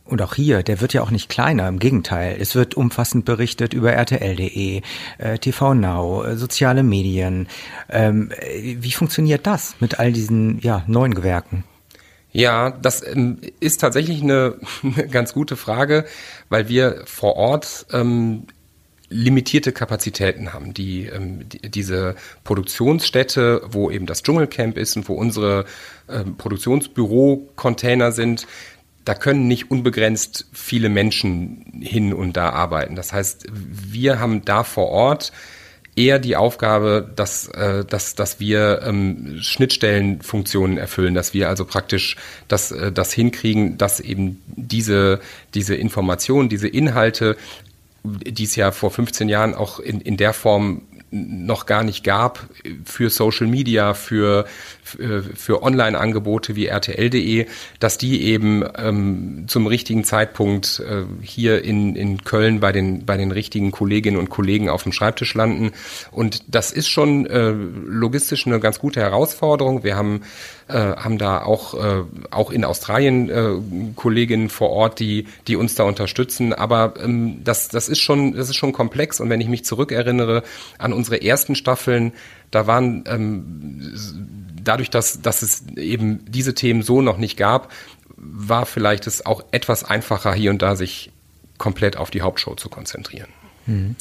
und 0.06 0.20
auch 0.20 0.34
hier, 0.34 0.62
der 0.62 0.80
wird 0.80 0.92
ja 0.92 1.02
auch 1.02 1.10
nicht 1.10 1.30
kleiner, 1.30 1.66
im 1.66 1.78
Gegenteil. 1.78 2.36
Es 2.38 2.54
wird 2.54 2.74
umfassend 2.74 3.24
berichtet 3.24 3.72
über 3.72 3.92
rtl.de, 3.92 4.82
äh, 5.18 5.38
TV 5.38 5.74
Now, 5.74 6.24
äh, 6.24 6.36
soziale 6.36 6.82
Medien. 6.82 7.48
Ähm, 7.88 8.30
wie 8.52 8.92
funktioniert 8.92 9.46
das 9.46 9.76
mit 9.80 9.98
all 9.98 10.12
diesen 10.12 10.60
ja, 10.60 10.84
neuen 10.86 11.14
Gewerken? 11.14 11.64
Ja, 12.32 12.70
das 12.70 13.06
ähm, 13.06 13.38
ist 13.60 13.80
tatsächlich 13.80 14.22
eine, 14.22 14.56
eine, 14.82 15.08
ganz 15.08 15.32
gute 15.32 15.56
Frage, 15.56 16.04
weil 16.50 16.68
wir 16.68 17.04
vor 17.06 17.36
Ort 17.36 17.86
ähm, 17.92 18.46
limitierte 19.14 19.72
Kapazitäten 19.72 20.52
haben. 20.52 20.74
Die, 20.74 21.06
ähm, 21.06 21.48
die, 21.48 21.70
diese 21.70 22.16
Produktionsstätte, 22.42 23.62
wo 23.66 23.90
eben 23.90 24.06
das 24.06 24.22
Dschungelcamp 24.22 24.76
ist 24.76 24.96
und 24.96 25.08
wo 25.08 25.14
unsere 25.14 25.64
ähm, 26.08 26.36
Produktionsbüro-Container 26.36 28.10
sind, 28.12 28.46
da 29.04 29.14
können 29.14 29.46
nicht 29.46 29.70
unbegrenzt 29.70 30.46
viele 30.52 30.88
Menschen 30.88 31.80
hin 31.80 32.12
und 32.12 32.36
da 32.36 32.50
arbeiten. 32.50 32.96
Das 32.96 33.12
heißt, 33.12 33.46
wir 33.52 34.18
haben 34.18 34.44
da 34.44 34.64
vor 34.64 34.88
Ort 34.88 35.32
eher 35.94 36.18
die 36.18 36.34
Aufgabe, 36.34 37.08
dass, 37.14 37.46
äh, 37.48 37.84
dass, 37.84 38.16
dass 38.16 38.40
wir 38.40 38.82
ähm, 38.82 39.38
Schnittstellenfunktionen 39.40 40.76
erfüllen, 40.76 41.14
dass 41.14 41.34
wir 41.34 41.48
also 41.48 41.64
praktisch 41.64 42.16
das, 42.48 42.72
äh, 42.72 42.90
das 42.90 43.12
hinkriegen, 43.12 43.78
dass 43.78 44.00
eben 44.00 44.42
diese, 44.46 45.20
diese 45.54 45.76
Informationen, 45.76 46.48
diese 46.48 46.66
Inhalte, 46.66 47.36
die 48.04 48.44
es 48.44 48.54
ja 48.54 48.70
vor 48.70 48.90
15 48.90 49.28
Jahren 49.28 49.54
auch 49.54 49.80
in, 49.80 50.00
in 50.00 50.16
der 50.16 50.34
Form 50.34 50.82
noch 51.14 51.66
gar 51.66 51.84
nicht 51.84 52.02
gab 52.02 52.48
für 52.84 53.08
Social 53.08 53.46
Media, 53.46 53.94
für, 53.94 54.46
für, 54.82 55.22
für 55.22 55.62
Online-Angebote 55.62 56.56
wie 56.56 56.66
RTL.de, 56.66 57.46
dass 57.78 57.98
die 57.98 58.24
eben 58.24 58.64
ähm, 58.76 59.44
zum 59.46 59.68
richtigen 59.68 60.02
Zeitpunkt 60.02 60.80
äh, 60.80 61.04
hier 61.22 61.62
in, 61.64 61.94
in 61.94 62.24
Köln 62.24 62.58
bei 62.58 62.72
den, 62.72 63.06
bei 63.06 63.16
den 63.16 63.30
richtigen 63.30 63.70
Kolleginnen 63.70 64.18
und 64.18 64.28
Kollegen 64.28 64.68
auf 64.68 64.82
dem 64.82 64.92
Schreibtisch 64.92 65.34
landen. 65.34 65.70
Und 66.10 66.42
das 66.48 66.72
ist 66.72 66.88
schon 66.88 67.26
äh, 67.26 67.50
logistisch 67.50 68.46
eine 68.46 68.58
ganz 68.58 68.80
gute 68.80 69.00
Herausforderung. 69.00 69.84
Wir 69.84 69.96
haben 69.96 70.22
äh, 70.68 70.96
haben 70.96 71.18
da 71.18 71.42
auch, 71.42 71.74
äh, 71.74 72.04
auch 72.30 72.50
in 72.50 72.64
Australien 72.64 73.28
äh, 73.28 73.92
Kolleginnen 73.96 74.48
vor 74.48 74.70
Ort, 74.70 75.00
die, 75.00 75.26
die 75.46 75.56
uns 75.56 75.74
da 75.74 75.84
unterstützen. 75.84 76.52
Aber 76.52 76.94
ähm, 77.02 77.42
das, 77.44 77.68
das, 77.68 77.88
ist 77.88 78.00
schon, 78.00 78.32
das 78.34 78.48
ist 78.48 78.56
schon 78.56 78.72
komplex. 78.72 79.20
Und 79.20 79.30
wenn 79.30 79.40
ich 79.40 79.48
mich 79.48 79.64
zurückerinnere 79.64 80.42
an 80.78 80.92
unsere 80.92 81.22
ersten 81.22 81.54
Staffeln, 81.54 82.12
da 82.50 82.66
waren 82.66 83.04
ähm, 83.06 83.92
dadurch, 84.62 84.90
dass, 84.90 85.20
dass 85.20 85.42
es 85.42 85.66
eben 85.76 86.24
diese 86.26 86.54
Themen 86.54 86.82
so 86.82 87.02
noch 87.02 87.18
nicht 87.18 87.36
gab, 87.36 87.70
war 88.16 88.64
vielleicht 88.64 89.06
es 89.06 89.26
auch 89.26 89.44
etwas 89.50 89.84
einfacher, 89.84 90.32
hier 90.32 90.50
und 90.50 90.62
da 90.62 90.76
sich 90.76 91.10
komplett 91.58 91.96
auf 91.96 92.10
die 92.10 92.22
Hauptshow 92.22 92.54
zu 92.54 92.68
konzentrieren. 92.68 93.28
Hm. 93.66 93.96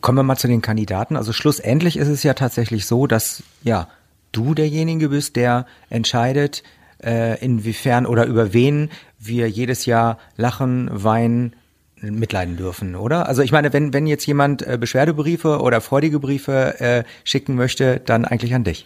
Kommen 0.00 0.18
wir 0.18 0.22
mal 0.22 0.36
zu 0.36 0.48
den 0.48 0.62
Kandidaten. 0.62 1.16
Also 1.16 1.32
schlussendlich 1.32 1.96
ist 1.96 2.08
es 2.08 2.22
ja 2.22 2.34
tatsächlich 2.34 2.86
so, 2.86 3.06
dass 3.06 3.42
ja 3.62 3.88
du 4.36 4.54
derjenige 4.54 5.08
bist, 5.08 5.36
der 5.36 5.66
entscheidet, 5.90 6.62
äh, 7.02 7.42
inwiefern 7.44 8.06
oder 8.06 8.26
über 8.26 8.52
wen 8.52 8.90
wir 9.18 9.48
jedes 9.48 9.86
Jahr 9.86 10.18
lachen, 10.36 10.88
weinen, 10.92 11.54
mitleiden 12.02 12.56
dürfen, 12.56 12.94
oder? 12.94 13.26
Also 13.26 13.42
ich 13.42 13.52
meine, 13.52 13.72
wenn, 13.72 13.94
wenn 13.94 14.06
jetzt 14.06 14.26
jemand 14.26 14.62
äh, 14.62 14.76
Beschwerdebriefe 14.78 15.60
oder 15.60 15.80
freudige 15.80 16.20
Briefe 16.20 16.78
äh, 16.78 17.04
schicken 17.24 17.54
möchte, 17.54 18.00
dann 18.04 18.26
eigentlich 18.26 18.54
an 18.54 18.64
dich. 18.64 18.84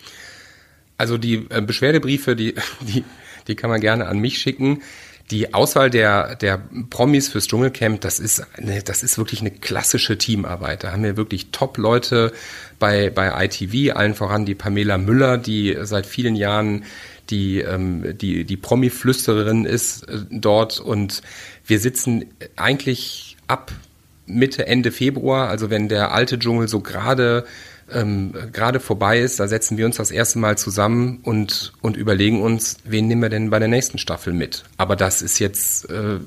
Also 0.96 1.18
die 1.18 1.38
Beschwerdebriefe, 1.38 2.36
die, 2.36 2.54
die, 2.80 3.04
die 3.48 3.56
kann 3.56 3.68
man 3.68 3.80
gerne 3.80 4.06
an 4.06 4.18
mich 4.20 4.38
schicken 4.38 4.82
die 5.30 5.54
Auswahl 5.54 5.90
der, 5.90 6.34
der 6.36 6.60
Promis 6.90 7.28
fürs 7.28 7.46
Dschungelcamp, 7.46 8.00
das 8.00 8.18
ist, 8.18 8.44
eine, 8.56 8.82
das 8.82 9.02
ist 9.02 9.16
wirklich 9.16 9.40
eine 9.40 9.50
klassische 9.50 10.18
Teamarbeit. 10.18 10.84
Da 10.84 10.92
haben 10.92 11.04
wir 11.04 11.16
wirklich 11.16 11.50
Top-Leute 11.52 12.32
bei, 12.78 13.10
bei 13.10 13.44
ITV, 13.44 13.94
allen 13.94 14.14
voran 14.14 14.44
die 14.44 14.54
Pamela 14.54 14.98
Müller, 14.98 15.38
die 15.38 15.76
seit 15.82 16.06
vielen 16.06 16.34
Jahren 16.34 16.84
die, 17.30 17.60
ähm, 17.60 18.18
die, 18.18 18.44
die 18.44 18.56
Promi-Flüstererin 18.56 19.64
ist 19.64 20.08
äh, 20.08 20.18
dort. 20.30 20.80
Und 20.80 21.22
wir 21.64 21.78
sitzen 21.78 22.24
eigentlich 22.56 23.36
ab 23.46 23.72
Mitte, 24.26 24.66
Ende 24.66 24.92
Februar, 24.92 25.48
also 25.48 25.70
wenn 25.70 25.88
der 25.88 26.12
alte 26.12 26.38
Dschungel 26.38 26.68
so 26.68 26.80
gerade 26.80 27.44
ähm, 27.92 28.32
gerade 28.52 28.80
vorbei 28.80 29.20
ist, 29.20 29.40
da 29.40 29.48
setzen 29.48 29.76
wir 29.76 29.86
uns 29.86 29.96
das 29.96 30.10
erste 30.10 30.38
Mal 30.38 30.56
zusammen 30.58 31.20
und, 31.22 31.72
und 31.80 31.96
überlegen 31.96 32.42
uns, 32.42 32.76
wen 32.84 33.08
nehmen 33.08 33.22
wir 33.22 33.28
denn 33.28 33.50
bei 33.50 33.58
der 33.58 33.68
nächsten 33.68 33.98
Staffel 33.98 34.32
mit. 34.32 34.64
Aber 34.76 34.96
das 34.96 35.22
ist 35.22 35.38
jetzt, 35.38 35.88
äh, 35.90 36.18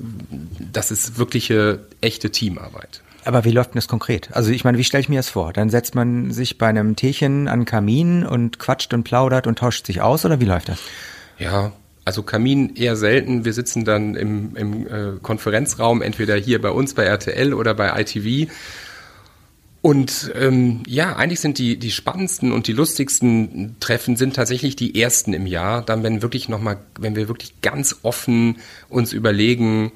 das 0.72 0.90
ist 0.90 1.18
wirkliche, 1.18 1.80
echte 2.00 2.30
Teamarbeit. 2.30 3.02
Aber 3.24 3.44
wie 3.44 3.50
läuft 3.50 3.70
denn 3.70 3.78
das 3.78 3.88
konkret? 3.88 4.28
Also 4.32 4.50
ich 4.50 4.64
meine, 4.64 4.76
wie 4.78 4.84
stelle 4.84 5.00
ich 5.00 5.08
mir 5.08 5.18
das 5.18 5.30
vor? 5.30 5.52
Dann 5.52 5.70
setzt 5.70 5.94
man 5.94 6.30
sich 6.30 6.58
bei 6.58 6.68
einem 6.68 6.94
Teechen 6.94 7.48
an 7.48 7.64
Kamin 7.64 8.24
und 8.24 8.58
quatscht 8.58 8.92
und 8.92 9.04
plaudert 9.04 9.46
und 9.46 9.58
tauscht 9.58 9.86
sich 9.86 10.02
aus 10.02 10.24
oder 10.24 10.40
wie 10.40 10.44
läuft 10.44 10.68
das? 10.68 10.78
Ja, 11.38 11.72
also 12.04 12.22
Kamin 12.22 12.76
eher 12.76 12.96
selten. 12.96 13.44
Wir 13.46 13.54
sitzen 13.54 13.84
dann 13.84 14.14
im, 14.14 14.56
im 14.56 14.86
äh, 14.86 15.18
Konferenzraum, 15.22 16.02
entweder 16.02 16.36
hier 16.36 16.60
bei 16.60 16.70
uns 16.70 16.92
bei 16.92 17.04
RTL 17.04 17.54
oder 17.54 17.74
bei 17.74 17.98
ITV 17.98 18.50
und 19.84 20.32
ähm, 20.34 20.82
ja, 20.86 21.14
eigentlich 21.14 21.40
sind 21.40 21.58
die, 21.58 21.76
die 21.76 21.90
spannendsten 21.90 22.52
und 22.52 22.68
die 22.68 22.72
lustigsten 22.72 23.76
Treffen 23.80 24.16
sind 24.16 24.34
tatsächlich 24.34 24.76
die 24.76 24.98
ersten 24.98 25.34
im 25.34 25.46
Jahr. 25.46 25.82
Dann, 25.82 26.02
wenn 26.02 26.22
wirklich 26.22 26.48
noch 26.48 26.62
mal, 26.62 26.78
wenn 26.98 27.16
wir 27.16 27.28
wirklich 27.28 27.60
ganz 27.60 27.96
offen 28.02 28.56
uns 28.88 29.12
überlegen, 29.12 29.92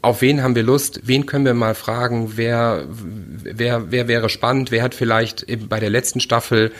auf 0.00 0.22
wen 0.22 0.44
haben 0.44 0.54
wir 0.54 0.62
Lust, 0.62 1.00
wen 1.08 1.26
können 1.26 1.44
wir 1.44 1.54
mal 1.54 1.74
fragen, 1.74 2.36
wer, 2.36 2.86
wer, 2.88 3.90
wer 3.90 4.06
wäre 4.06 4.28
spannend, 4.28 4.70
wer 4.70 4.84
hat 4.84 4.94
vielleicht 4.94 5.44
bei 5.68 5.80
der 5.80 5.90
letzten 5.90 6.20
Staffel 6.20 6.70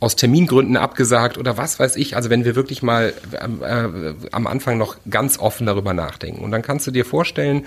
aus 0.00 0.16
Termingründen 0.16 0.76
abgesagt 0.76 1.38
oder 1.38 1.56
was 1.56 1.78
weiß 1.78 1.94
ich. 1.94 2.16
Also 2.16 2.30
wenn 2.30 2.44
wir 2.44 2.56
wirklich 2.56 2.82
mal 2.82 3.14
äh, 3.30 4.28
am 4.32 4.48
Anfang 4.48 4.76
noch 4.76 4.96
ganz 5.08 5.38
offen 5.38 5.68
darüber 5.68 5.94
nachdenken. 5.94 6.42
Und 6.42 6.50
dann 6.50 6.62
kannst 6.62 6.88
du 6.88 6.90
dir 6.90 7.04
vorstellen, 7.04 7.64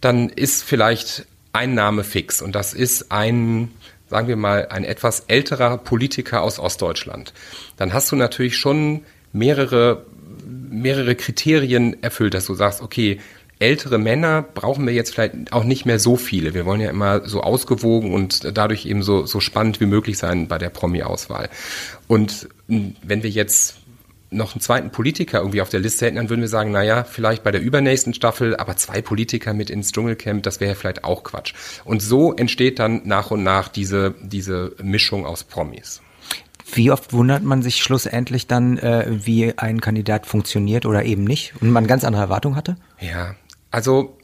dann 0.00 0.30
ist 0.30 0.64
vielleicht 0.64 1.26
Einnahme 1.52 2.04
fix. 2.04 2.42
Und 2.42 2.54
das 2.54 2.74
ist 2.74 3.10
ein, 3.10 3.70
sagen 4.08 4.28
wir 4.28 4.36
mal, 4.36 4.68
ein 4.68 4.84
etwas 4.84 5.20
älterer 5.28 5.78
Politiker 5.78 6.42
aus 6.42 6.58
Ostdeutschland. 6.58 7.32
Dann 7.76 7.92
hast 7.92 8.10
du 8.12 8.16
natürlich 8.16 8.56
schon 8.56 9.02
mehrere, 9.32 10.06
mehrere 10.46 11.14
Kriterien 11.14 12.02
erfüllt, 12.02 12.34
dass 12.34 12.46
du 12.46 12.54
sagst, 12.54 12.82
okay, 12.82 13.20
ältere 13.60 13.98
Männer 13.98 14.42
brauchen 14.42 14.86
wir 14.86 14.94
jetzt 14.94 15.12
vielleicht 15.12 15.52
auch 15.52 15.64
nicht 15.64 15.84
mehr 15.84 15.98
so 15.98 16.16
viele. 16.16 16.54
Wir 16.54 16.64
wollen 16.64 16.80
ja 16.80 16.90
immer 16.90 17.26
so 17.28 17.42
ausgewogen 17.42 18.14
und 18.14 18.56
dadurch 18.56 18.86
eben 18.86 19.02
so, 19.02 19.26
so 19.26 19.40
spannend 19.40 19.80
wie 19.80 19.86
möglich 19.86 20.18
sein 20.18 20.46
bei 20.46 20.58
der 20.58 20.70
Promi-Auswahl. 20.70 21.48
Und 22.06 22.48
wenn 22.68 23.22
wir 23.22 23.30
jetzt 23.30 23.78
noch 24.30 24.54
einen 24.54 24.60
zweiten 24.60 24.90
Politiker 24.90 25.38
irgendwie 25.38 25.62
auf 25.62 25.70
der 25.70 25.80
Liste 25.80 26.06
hätten, 26.06 26.16
dann 26.16 26.28
würden 26.28 26.40
wir 26.40 26.48
sagen, 26.48 26.70
naja, 26.70 27.04
vielleicht 27.04 27.42
bei 27.42 27.50
der 27.50 27.62
übernächsten 27.62 28.12
Staffel, 28.14 28.56
aber 28.56 28.76
zwei 28.76 29.00
Politiker 29.00 29.54
mit 29.54 29.70
ins 29.70 29.92
Dschungelcamp, 29.92 30.42
das 30.42 30.60
wäre 30.60 30.74
vielleicht 30.74 31.04
auch 31.04 31.24
Quatsch. 31.24 31.54
Und 31.84 32.02
so 32.02 32.34
entsteht 32.34 32.78
dann 32.78 33.02
nach 33.04 33.30
und 33.30 33.42
nach 33.42 33.68
diese, 33.68 34.14
diese 34.20 34.74
Mischung 34.82 35.24
aus 35.24 35.44
Promis. 35.44 36.02
Wie 36.72 36.90
oft 36.90 37.12
wundert 37.12 37.42
man 37.42 37.62
sich 37.62 37.82
schlussendlich 37.82 38.46
dann, 38.46 38.76
äh, 38.78 39.06
wie 39.08 39.56
ein 39.56 39.80
Kandidat 39.80 40.26
funktioniert 40.26 40.84
oder 40.84 41.04
eben 41.04 41.24
nicht 41.24 41.54
und 41.60 41.70
man 41.70 41.86
ganz 41.86 42.04
andere 42.04 42.22
Erwartungen 42.22 42.56
hatte? 42.56 42.76
Ja, 43.00 43.34
also 43.70 44.18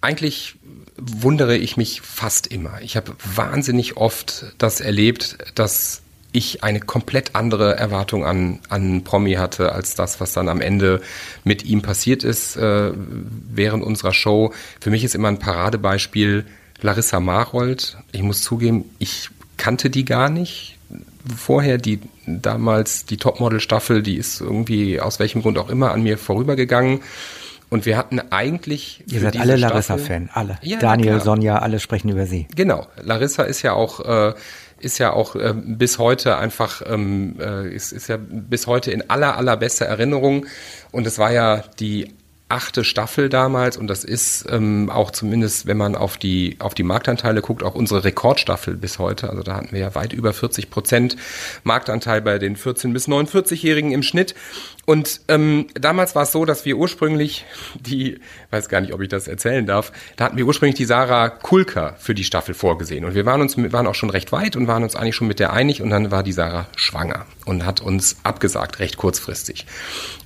eigentlich 0.00 0.56
wundere 0.96 1.56
ich 1.56 1.76
mich 1.76 2.00
fast 2.00 2.48
immer. 2.48 2.80
Ich 2.82 2.96
habe 2.96 3.14
wahnsinnig 3.34 3.96
oft 3.96 4.54
das 4.58 4.80
erlebt, 4.80 5.38
dass 5.54 6.02
ich 6.32 6.62
eine 6.62 6.80
komplett 6.80 7.34
andere 7.34 7.76
Erwartung 7.76 8.24
an, 8.24 8.58
an 8.68 9.02
Promi 9.02 9.34
hatte, 9.34 9.72
als 9.72 9.94
das, 9.94 10.20
was 10.20 10.32
dann 10.32 10.48
am 10.48 10.60
Ende 10.60 11.00
mit 11.44 11.64
ihm 11.64 11.82
passiert 11.82 12.22
ist 12.22 12.56
äh, 12.56 12.92
während 12.94 13.82
unserer 13.82 14.12
Show. 14.12 14.52
Für 14.80 14.90
mich 14.90 15.04
ist 15.04 15.14
immer 15.14 15.28
ein 15.28 15.38
Paradebeispiel 15.38 16.44
Larissa 16.80 17.20
Marold. 17.20 17.96
Ich 18.12 18.22
muss 18.22 18.42
zugeben, 18.42 18.84
ich 18.98 19.30
kannte 19.56 19.90
die 19.90 20.04
gar 20.04 20.30
nicht 20.30 20.78
vorher. 21.36 21.78
Die 21.78 22.00
damals 22.26 23.06
die 23.06 23.16
Topmodel-Staffel, 23.16 24.02
die 24.02 24.16
ist 24.16 24.40
irgendwie 24.40 25.00
aus 25.00 25.18
welchem 25.18 25.42
Grund 25.42 25.58
auch 25.58 25.70
immer 25.70 25.92
an 25.92 26.02
mir 26.02 26.18
vorübergegangen. 26.18 27.00
Und 27.70 27.84
wir 27.84 27.98
hatten 27.98 28.20
eigentlich. 28.30 29.04
Ihr 29.08 29.20
seid 29.20 29.38
alle 29.38 29.56
Larissa-Fan, 29.56 30.30
alle. 30.32 30.58
Ja, 30.62 30.78
Daniel, 30.78 31.20
Sonja, 31.20 31.58
alle 31.58 31.80
sprechen 31.80 32.08
über 32.08 32.24
sie. 32.24 32.46
Genau. 32.54 32.86
Larissa 33.02 33.42
ist 33.42 33.60
ja 33.62 33.74
auch 33.74 34.00
äh, 34.00 34.34
ist 34.80 34.98
ja 34.98 35.12
auch 35.12 35.34
äh, 35.36 35.54
bis 35.54 35.98
heute 35.98 36.36
einfach, 36.38 36.82
ähm, 36.86 37.36
äh, 37.40 37.68
ist, 37.74 37.92
ist 37.92 38.08
ja 38.08 38.18
bis 38.20 38.66
heute 38.66 38.90
in 38.90 39.08
aller, 39.10 39.36
allerbester 39.36 39.86
Erinnerung. 39.86 40.46
Und 40.90 41.06
es 41.06 41.18
war 41.18 41.32
ja 41.32 41.62
die 41.80 42.14
achte 42.48 42.82
Staffel 42.82 43.28
damals 43.28 43.76
und 43.76 43.88
das 43.88 44.04
ist 44.04 44.46
ähm, 44.50 44.88
auch 44.90 45.10
zumindest, 45.10 45.66
wenn 45.66 45.76
man 45.76 45.94
auf 45.94 46.16
die, 46.16 46.56
auf 46.60 46.72
die 46.72 46.82
Marktanteile 46.82 47.42
guckt, 47.42 47.62
auch 47.62 47.74
unsere 47.74 48.04
Rekordstaffel 48.04 48.74
bis 48.74 48.98
heute. 48.98 49.28
Also 49.28 49.42
da 49.42 49.56
hatten 49.56 49.72
wir 49.72 49.80
ja 49.80 49.94
weit 49.94 50.14
über 50.14 50.32
40 50.32 50.70
Prozent 50.70 51.16
Marktanteil 51.62 52.22
bei 52.22 52.38
den 52.38 52.56
14- 52.56 52.92
bis 52.92 53.06
49-Jährigen 53.06 53.92
im 53.92 54.02
Schnitt. 54.02 54.34
Und 54.88 55.20
ähm, 55.28 55.66
damals 55.74 56.14
war 56.14 56.22
es 56.22 56.32
so, 56.32 56.46
dass 56.46 56.64
wir 56.64 56.78
ursprünglich 56.78 57.44
die, 57.78 58.20
weiß 58.50 58.70
gar 58.70 58.80
nicht, 58.80 58.94
ob 58.94 59.02
ich 59.02 59.10
das 59.10 59.28
erzählen 59.28 59.66
darf, 59.66 59.92
da 60.16 60.24
hatten 60.24 60.38
wir 60.38 60.46
ursprünglich 60.46 60.76
die 60.76 60.86
Sarah 60.86 61.28
Kulker 61.28 61.94
für 61.98 62.14
die 62.14 62.24
Staffel 62.24 62.54
vorgesehen. 62.54 63.04
Und 63.04 63.14
wir 63.14 63.26
waren 63.26 63.42
uns, 63.42 63.58
waren 63.58 63.86
auch 63.86 63.94
schon 63.94 64.08
recht 64.08 64.32
weit 64.32 64.56
und 64.56 64.66
waren 64.66 64.82
uns 64.82 64.96
eigentlich 64.96 65.14
schon 65.14 65.28
mit 65.28 65.40
der 65.40 65.52
einig 65.52 65.82
und 65.82 65.90
dann 65.90 66.10
war 66.10 66.22
die 66.22 66.32
Sarah 66.32 66.68
schwanger 66.74 67.26
und 67.44 67.66
hat 67.66 67.82
uns 67.82 68.16
abgesagt, 68.22 68.78
recht 68.78 68.96
kurzfristig. 68.96 69.66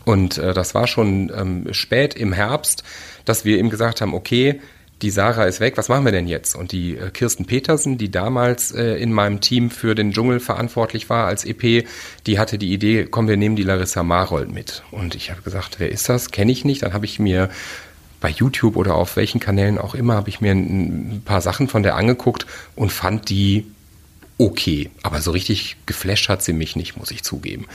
Und 0.04 0.38
äh, 0.38 0.54
das 0.54 0.76
war 0.76 0.87
schon 0.87 1.33
ähm, 1.37 1.75
spät 1.75 2.14
im 2.14 2.33
Herbst, 2.33 2.85
dass 3.25 3.45
wir 3.45 3.59
ihm 3.59 3.69
gesagt 3.69 4.00
haben, 4.00 4.14
okay, 4.14 4.61
die 5.02 5.11
Sarah 5.11 5.44
ist 5.44 5.61
weg, 5.61 5.76
was 5.76 5.88
machen 5.88 6.04
wir 6.04 6.12
denn 6.12 6.28
jetzt? 6.28 6.54
Und 6.54 6.73
die 6.73 6.97
äh, 6.97 7.11
Kirsten 7.11 7.44
Petersen, 7.44 7.99
die 7.99 8.11
damals 8.11 8.71
äh, 8.71 8.94
in 8.94 9.12
meinem 9.12 9.40
Team 9.40 9.71
für 9.71 9.94
den 9.94 10.12
Dschungel 10.12 10.40
verantwortlich 10.40 11.11
war 11.11 11.26
als 11.26 11.44
EP, 11.44 11.87
die 12.26 12.38
hatte 12.38 12.56
die 12.56 12.73
Idee, 12.73 13.06
komm, 13.11 13.28
wir 13.28 13.37
nehmen 13.37 13.56
die 13.56 13.64
Larissa 13.64 14.02
Marold 14.02 14.52
mit. 14.52 14.85
Und 14.92 15.14
ich 15.14 15.30
habe 15.30 15.42
gesagt, 15.42 15.80
wer 15.80 15.90
ist 15.90 16.09
das? 16.09 16.30
Kenne 16.30 16.52
ich 16.52 16.64
nicht. 16.64 16.82
Dann 16.82 16.92
habe 16.92 17.04
ich 17.04 17.18
mir 17.18 17.50
bei 18.21 18.30
YouTube 18.30 18.76
oder 18.76 18.94
auf 18.94 19.16
welchen 19.16 19.40
Kanälen 19.40 19.78
auch 19.78 19.94
immer, 19.97 20.14
habe 20.14 20.28
ich 20.28 20.40
mir 20.40 20.52
ein 20.52 21.23
paar 21.25 21.40
Sachen 21.40 21.66
von 21.66 21.82
der 21.82 21.97
angeguckt 21.97 22.47
und 22.76 22.92
fand 22.92 23.28
die 23.28 23.66
okay. 24.38 24.90
Aber 25.02 25.21
so 25.21 25.32
richtig 25.32 25.76
geflasht 25.87 26.28
hat 26.28 26.42
sie 26.42 26.52
mich 26.52 26.76
nicht, 26.76 26.97
muss 26.97 27.11
ich 27.11 27.25
zugeben. 27.25 27.66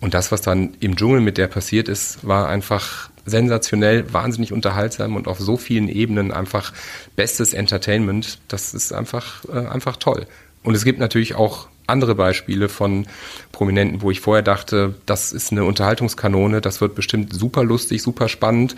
Und 0.00 0.14
das, 0.14 0.32
was 0.32 0.40
dann 0.40 0.74
im 0.80 0.96
Dschungel 0.96 1.20
mit 1.20 1.38
der 1.38 1.46
passiert 1.46 1.88
ist, 1.88 2.26
war 2.26 2.48
einfach 2.48 3.11
sensationell, 3.24 4.12
wahnsinnig 4.12 4.52
unterhaltsam 4.52 5.16
und 5.16 5.28
auf 5.28 5.38
so 5.38 5.56
vielen 5.56 5.88
Ebenen 5.88 6.32
einfach 6.32 6.72
bestes 7.16 7.54
Entertainment. 7.54 8.38
Das 8.48 8.74
ist 8.74 8.92
einfach, 8.92 9.44
äh, 9.46 9.66
einfach 9.66 9.96
toll. 9.96 10.26
Und 10.62 10.74
es 10.74 10.84
gibt 10.84 10.98
natürlich 10.98 11.34
auch 11.34 11.68
andere 11.86 12.14
Beispiele 12.14 12.68
von 12.68 13.06
Prominenten, 13.50 14.02
wo 14.02 14.10
ich 14.10 14.20
vorher 14.20 14.42
dachte, 14.42 14.94
das 15.06 15.32
ist 15.32 15.52
eine 15.52 15.64
Unterhaltungskanone, 15.64 16.60
das 16.60 16.80
wird 16.80 16.94
bestimmt 16.94 17.32
super 17.32 17.64
lustig, 17.64 18.02
super 18.02 18.28
spannend 18.28 18.76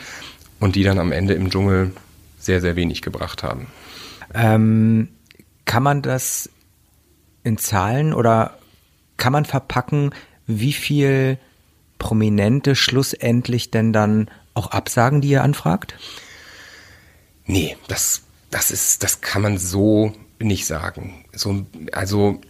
und 0.61 0.77
die 0.77 0.83
dann 0.83 0.99
am 0.99 1.13
Ende 1.13 1.35
im 1.35 1.51
Dschungel 1.51 1.93
sehr, 2.39 2.61
sehr 2.61 2.77
wenig 2.77 3.03
gebracht 3.03 3.43
haben. 3.43 3.67
Ähm, 4.35 5.09
kann 5.65 5.83
man 5.83 6.03
das 6.03 6.51
in 7.43 7.59
Zahlen 7.59 8.13
oder 8.15 8.59
kann 9.17 9.33
man 9.33 9.45
verpacken, 9.45 10.11
wie 10.47 10.73
viel 10.73 11.39
Prominente 11.99 12.77
schlussendlich 12.77 13.71
denn 13.71 13.93
dann 13.93 14.29
auch 14.55 14.71
absagen, 14.71 15.21
die 15.21 15.29
ihr 15.29 15.43
anfragt? 15.43 15.95
Nee, 17.47 17.77
das, 17.89 18.23
das 18.51 18.71
ist, 18.71 19.03
das 19.03 19.21
kann 19.21 19.43
man 19.43 19.59
so 19.59 20.15
nicht 20.39 20.67
sagen. 20.67 21.25
So, 21.33 21.67
also 21.93 22.41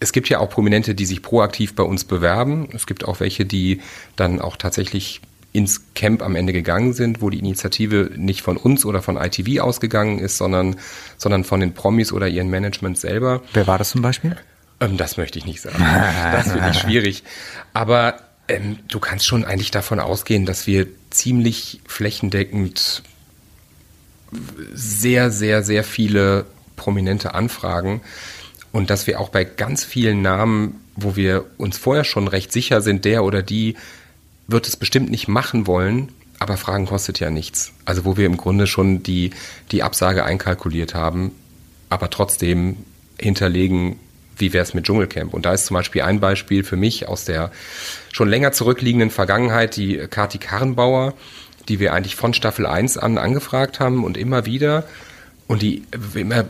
es 0.00 0.12
gibt 0.12 0.28
ja 0.28 0.38
auch 0.38 0.50
Prominente, 0.50 0.94
die 0.94 1.06
sich 1.06 1.22
proaktiv 1.22 1.74
bei 1.74 1.82
uns 1.82 2.04
bewerben. 2.04 2.68
Es 2.72 2.86
gibt 2.86 3.04
auch 3.04 3.20
welche, 3.20 3.46
die 3.46 3.80
dann 4.16 4.40
auch 4.40 4.56
tatsächlich 4.56 5.20
ins 5.52 5.94
Camp 5.94 6.20
am 6.20 6.34
Ende 6.34 6.52
gegangen 6.52 6.92
sind, 6.92 7.22
wo 7.22 7.30
die 7.30 7.38
Initiative 7.38 8.10
nicht 8.16 8.42
von 8.42 8.56
uns 8.56 8.84
oder 8.84 9.02
von 9.02 9.16
ITV 9.16 9.62
ausgegangen 9.62 10.18
ist, 10.18 10.36
sondern, 10.36 10.76
sondern 11.16 11.44
von 11.44 11.60
den 11.60 11.74
Promis 11.74 12.12
oder 12.12 12.26
ihren 12.26 12.50
Management 12.50 12.98
selber. 12.98 13.40
Wer 13.52 13.68
war 13.68 13.78
das 13.78 13.90
zum 13.90 14.02
Beispiel? 14.02 14.36
Ähm, 14.80 14.96
das 14.96 15.16
möchte 15.16 15.38
ich 15.38 15.46
nicht 15.46 15.60
sagen. 15.60 15.78
Das 16.32 16.52
wird 16.52 16.66
nicht 16.66 16.80
schwierig. 16.80 17.22
Aber 17.72 18.16
ähm, 18.48 18.78
du 18.88 19.00
kannst 19.00 19.26
schon 19.26 19.44
eigentlich 19.44 19.70
davon 19.70 20.00
ausgehen, 20.00 20.46
dass 20.46 20.66
wir 20.66 20.86
ziemlich 21.10 21.80
flächendeckend 21.86 23.02
sehr, 24.72 25.30
sehr, 25.30 25.62
sehr 25.62 25.84
viele 25.84 26.46
prominente 26.76 27.34
Anfragen 27.34 28.00
und 28.72 28.90
dass 28.90 29.06
wir 29.06 29.20
auch 29.20 29.28
bei 29.28 29.44
ganz 29.44 29.84
vielen 29.84 30.22
Namen, 30.22 30.80
wo 30.96 31.16
wir 31.16 31.46
uns 31.56 31.78
vorher 31.78 32.04
schon 32.04 32.28
recht 32.28 32.52
sicher 32.52 32.80
sind, 32.80 33.04
der 33.04 33.24
oder 33.24 33.42
die 33.42 33.76
wird 34.46 34.66
es 34.66 34.76
bestimmt 34.76 35.10
nicht 35.10 35.28
machen 35.28 35.66
wollen, 35.66 36.10
aber 36.38 36.56
Fragen 36.56 36.86
kostet 36.86 37.20
ja 37.20 37.30
nichts. 37.30 37.72
Also 37.84 38.04
wo 38.04 38.16
wir 38.16 38.26
im 38.26 38.36
Grunde 38.36 38.66
schon 38.66 39.02
die, 39.02 39.30
die 39.70 39.82
Absage 39.82 40.24
einkalkuliert 40.24 40.94
haben, 40.94 41.32
aber 41.88 42.10
trotzdem 42.10 42.78
hinterlegen, 43.18 44.00
wie 44.36 44.52
wäre 44.52 44.62
es 44.62 44.74
mit 44.74 44.86
Dschungelcamp. 44.86 45.34
Und 45.34 45.46
da 45.46 45.52
ist 45.52 45.66
zum 45.66 45.74
Beispiel 45.74 46.02
ein 46.02 46.20
Beispiel 46.20 46.64
für 46.64 46.76
mich 46.76 47.08
aus 47.08 47.24
der 47.24 47.50
schon 48.12 48.28
länger 48.28 48.52
zurückliegenden 48.52 49.10
Vergangenheit, 49.10 49.76
die 49.76 49.98
Kati 49.98 50.38
Karrenbauer, 50.38 51.14
die 51.68 51.80
wir 51.80 51.92
eigentlich 51.92 52.16
von 52.16 52.34
Staffel 52.34 52.66
1 52.66 52.98
an 52.98 53.18
angefragt 53.18 53.80
haben 53.80 54.04
und 54.04 54.16
immer 54.16 54.46
wieder 54.46 54.84
und 55.46 55.62
die 55.62 55.82
immer, 56.14 56.44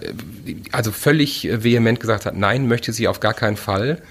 also 0.72 0.92
völlig 0.92 1.48
vehement 1.50 2.00
gesagt 2.00 2.26
hat, 2.26 2.36
nein, 2.36 2.68
möchte 2.68 2.92
sie 2.92 3.08
auf 3.08 3.20
gar 3.20 3.34
keinen 3.34 3.56
Fall. 3.56 4.02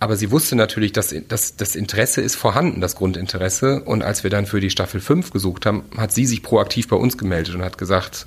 Aber 0.00 0.16
sie 0.16 0.30
wusste 0.30 0.54
natürlich, 0.54 0.92
dass, 0.92 1.14
dass 1.26 1.56
das 1.56 1.74
Interesse 1.74 2.20
ist 2.20 2.36
vorhanden, 2.36 2.80
das 2.80 2.94
Grundinteresse. 2.94 3.82
Und 3.82 4.04
als 4.04 4.22
wir 4.22 4.30
dann 4.30 4.46
für 4.46 4.60
die 4.60 4.70
Staffel 4.70 5.00
5 5.00 5.32
gesucht 5.32 5.66
haben, 5.66 5.84
hat 5.96 6.12
sie 6.12 6.24
sich 6.24 6.42
proaktiv 6.42 6.86
bei 6.88 6.96
uns 6.96 7.18
gemeldet 7.18 7.54
und 7.56 7.62
hat 7.62 7.78
gesagt, 7.78 8.26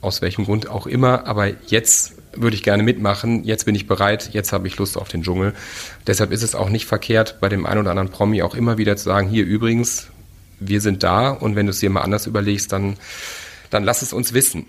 aus 0.00 0.22
welchem 0.22 0.44
Grund 0.44 0.68
auch 0.68 0.86
immer, 0.86 1.26
aber 1.26 1.48
jetzt 1.66 2.14
würde 2.32 2.56
ich 2.56 2.62
gerne 2.62 2.82
mitmachen, 2.82 3.44
jetzt 3.44 3.64
bin 3.64 3.74
ich 3.74 3.86
bereit, 3.86 4.30
jetzt 4.32 4.52
habe 4.52 4.66
ich 4.66 4.76
Lust 4.76 4.96
auf 4.96 5.08
den 5.08 5.22
Dschungel. 5.22 5.54
Deshalb 6.06 6.30
ist 6.32 6.42
es 6.42 6.54
auch 6.54 6.68
nicht 6.68 6.86
verkehrt, 6.86 7.38
bei 7.40 7.48
dem 7.48 7.66
einen 7.66 7.80
oder 7.80 7.90
anderen 7.90 8.10
Promi 8.10 8.42
auch 8.42 8.54
immer 8.54 8.78
wieder 8.78 8.96
zu 8.96 9.04
sagen, 9.04 9.28
hier 9.28 9.44
übrigens, 9.44 10.08
wir 10.60 10.80
sind 10.80 11.02
da 11.02 11.30
und 11.30 11.56
wenn 11.56 11.66
du 11.66 11.70
es 11.70 11.80
dir 11.80 11.90
mal 11.90 12.02
anders 12.02 12.26
überlegst, 12.26 12.72
dann, 12.72 12.96
dann 13.70 13.84
lass 13.84 14.02
es 14.02 14.12
uns 14.12 14.32
wissen. 14.32 14.66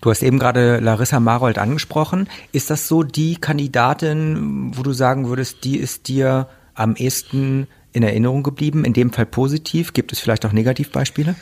Du 0.00 0.10
hast 0.10 0.22
eben 0.22 0.38
gerade 0.38 0.78
Larissa 0.80 1.20
Marold 1.20 1.58
angesprochen. 1.58 2.28
Ist 2.52 2.70
das 2.70 2.88
so 2.88 3.02
die 3.02 3.36
Kandidatin, 3.36 4.72
wo 4.76 4.82
du 4.82 4.92
sagen 4.92 5.28
würdest, 5.28 5.64
die 5.64 5.78
ist 5.78 6.08
dir 6.08 6.48
am 6.74 6.96
ehesten 6.96 7.66
in 7.92 8.02
Erinnerung 8.02 8.42
geblieben, 8.42 8.84
in 8.84 8.92
dem 8.92 9.12
Fall 9.12 9.26
positiv? 9.26 9.92
Gibt 9.92 10.12
es 10.12 10.20
vielleicht 10.20 10.44
auch 10.44 10.52
Negativbeispiele? 10.52 11.36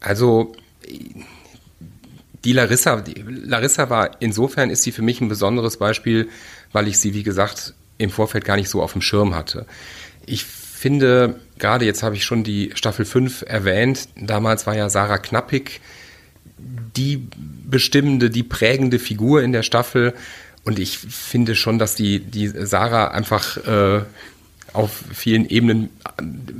Also 0.00 0.52
die 2.44 2.52
Larissa, 2.52 3.00
die 3.00 3.24
Larissa 3.26 3.90
war 3.90 4.20
insofern 4.20 4.70
ist 4.70 4.82
sie 4.82 4.92
für 4.92 5.02
mich 5.02 5.20
ein 5.20 5.28
besonderes 5.28 5.76
Beispiel, 5.76 6.28
weil 6.72 6.88
ich 6.88 6.98
sie, 6.98 7.14
wie 7.14 7.22
gesagt, 7.22 7.74
im 7.98 8.10
Vorfeld 8.10 8.44
gar 8.44 8.56
nicht 8.56 8.68
so 8.68 8.82
auf 8.82 8.92
dem 8.92 9.02
Schirm 9.02 9.34
hatte. 9.34 9.66
Ich 10.26 10.44
finde, 10.44 11.40
gerade 11.58 11.84
jetzt 11.84 12.02
habe 12.02 12.16
ich 12.16 12.24
schon 12.24 12.44
die 12.44 12.72
Staffel 12.74 13.04
5 13.04 13.44
erwähnt, 13.46 14.08
damals 14.16 14.66
war 14.66 14.76
ja 14.76 14.90
Sarah 14.90 15.18
Knappig 15.18 15.80
die 16.58 17.26
bestimmende, 17.68 18.30
die 18.30 18.42
prägende 18.42 18.98
Figur 18.98 19.42
in 19.42 19.52
der 19.52 19.62
Staffel. 19.62 20.14
Und 20.64 20.78
ich 20.78 20.98
finde 20.98 21.54
schon, 21.54 21.78
dass 21.78 21.94
die, 21.94 22.20
die 22.20 22.48
Sarah 22.48 23.08
einfach 23.08 23.56
äh, 23.66 24.02
auf 24.74 25.04
vielen 25.12 25.48
Ebenen 25.48 25.88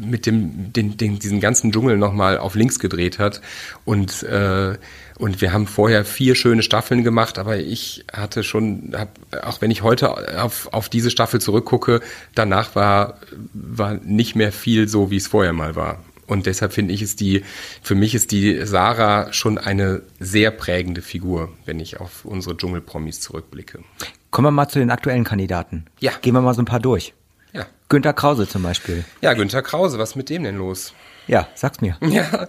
mit 0.00 0.26
dem, 0.26 0.72
den, 0.72 0.96
den, 0.96 1.18
diesen 1.18 1.40
ganzen 1.40 1.72
Dschungel 1.72 1.98
nochmal 1.98 2.38
auf 2.38 2.54
links 2.54 2.78
gedreht 2.78 3.18
hat. 3.18 3.40
Und, 3.84 4.22
äh, 4.22 4.78
und 5.18 5.40
wir 5.40 5.52
haben 5.52 5.66
vorher 5.66 6.04
vier 6.04 6.34
schöne 6.34 6.62
Staffeln 6.62 7.04
gemacht, 7.04 7.38
aber 7.38 7.58
ich 7.58 8.04
hatte 8.12 8.42
schon, 8.42 8.94
hab, 8.96 9.18
auch 9.44 9.60
wenn 9.60 9.70
ich 9.70 9.82
heute 9.82 10.42
auf, 10.42 10.72
auf 10.72 10.88
diese 10.88 11.10
Staffel 11.10 11.40
zurückgucke, 11.40 12.00
danach 12.34 12.74
war, 12.74 13.18
war 13.52 13.94
nicht 13.94 14.36
mehr 14.36 14.52
viel 14.52 14.88
so, 14.88 15.10
wie 15.10 15.16
es 15.16 15.26
vorher 15.26 15.52
mal 15.52 15.76
war. 15.76 15.98
Und 16.26 16.46
deshalb 16.46 16.72
finde 16.72 16.94
ich 16.94 17.02
es 17.02 17.16
die, 17.16 17.44
für 17.82 17.94
mich 17.94 18.14
ist 18.14 18.32
die 18.32 18.64
Sarah 18.64 19.32
schon 19.32 19.58
eine 19.58 20.02
sehr 20.20 20.50
prägende 20.50 21.02
Figur, 21.02 21.52
wenn 21.66 21.80
ich 21.80 22.00
auf 22.00 22.24
unsere 22.24 22.56
Dschungelpromis 22.56 23.20
zurückblicke. 23.20 23.80
Kommen 24.30 24.46
wir 24.46 24.50
mal 24.50 24.68
zu 24.68 24.78
den 24.78 24.90
aktuellen 24.90 25.24
Kandidaten. 25.24 25.84
Ja. 26.00 26.12
Gehen 26.22 26.34
wir 26.34 26.40
mal 26.40 26.54
so 26.54 26.62
ein 26.62 26.66
paar 26.66 26.80
durch. 26.80 27.12
Ja. 27.54 27.66
Günter 27.88 28.12
Krause 28.12 28.46
zum 28.48 28.62
Beispiel. 28.62 29.04
Ja, 29.22 29.32
Günter 29.34 29.62
Krause, 29.62 29.98
was 29.98 30.10
ist 30.10 30.16
mit 30.16 30.28
dem 30.28 30.44
denn 30.44 30.56
los? 30.56 30.92
Ja, 31.26 31.48
sag's 31.54 31.80
mir. 31.80 31.96
Ja, 32.10 32.48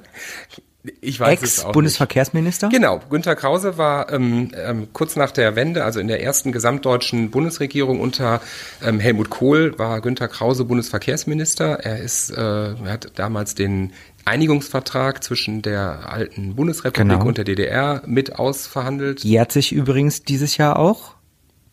ich 1.01 1.19
weiß 1.19 1.41
es 1.41 1.59
auch 1.61 1.69
Ex-Bundesverkehrsminister? 1.69 2.69
Genau, 2.69 2.99
Günter 3.09 3.35
Krause 3.35 3.77
war 3.77 4.11
ähm, 4.11 4.51
ähm, 4.55 4.87
kurz 4.93 5.15
nach 5.15 5.31
der 5.31 5.55
Wende, 5.55 5.83
also 5.83 5.99
in 5.99 6.07
der 6.07 6.21
ersten 6.21 6.51
gesamtdeutschen 6.51 7.31
Bundesregierung 7.31 7.99
unter 7.99 8.39
ähm, 8.83 8.99
Helmut 8.99 9.29
Kohl, 9.29 9.77
war 9.79 10.01
Günter 10.01 10.27
Krause 10.27 10.65
Bundesverkehrsminister. 10.65 11.79
Er 11.83 11.99
ist, 11.99 12.29
äh, 12.29 12.35
er 12.73 12.91
hat 12.91 13.11
damals 13.15 13.55
den 13.55 13.93
Einigungsvertrag 14.25 15.23
zwischen 15.23 15.61
der 15.61 16.11
alten 16.11 16.55
Bundesrepublik 16.55 17.09
Genau. 17.17 17.25
und 17.25 17.37
der 17.37 17.45
DDR 17.45 18.01
mit 18.05 18.37
ausverhandelt. 18.37 19.23
Jährt 19.23 19.51
sich 19.51 19.71
übrigens 19.71 20.23
dieses 20.23 20.57
Jahr 20.57 20.77
auch. 20.77 21.15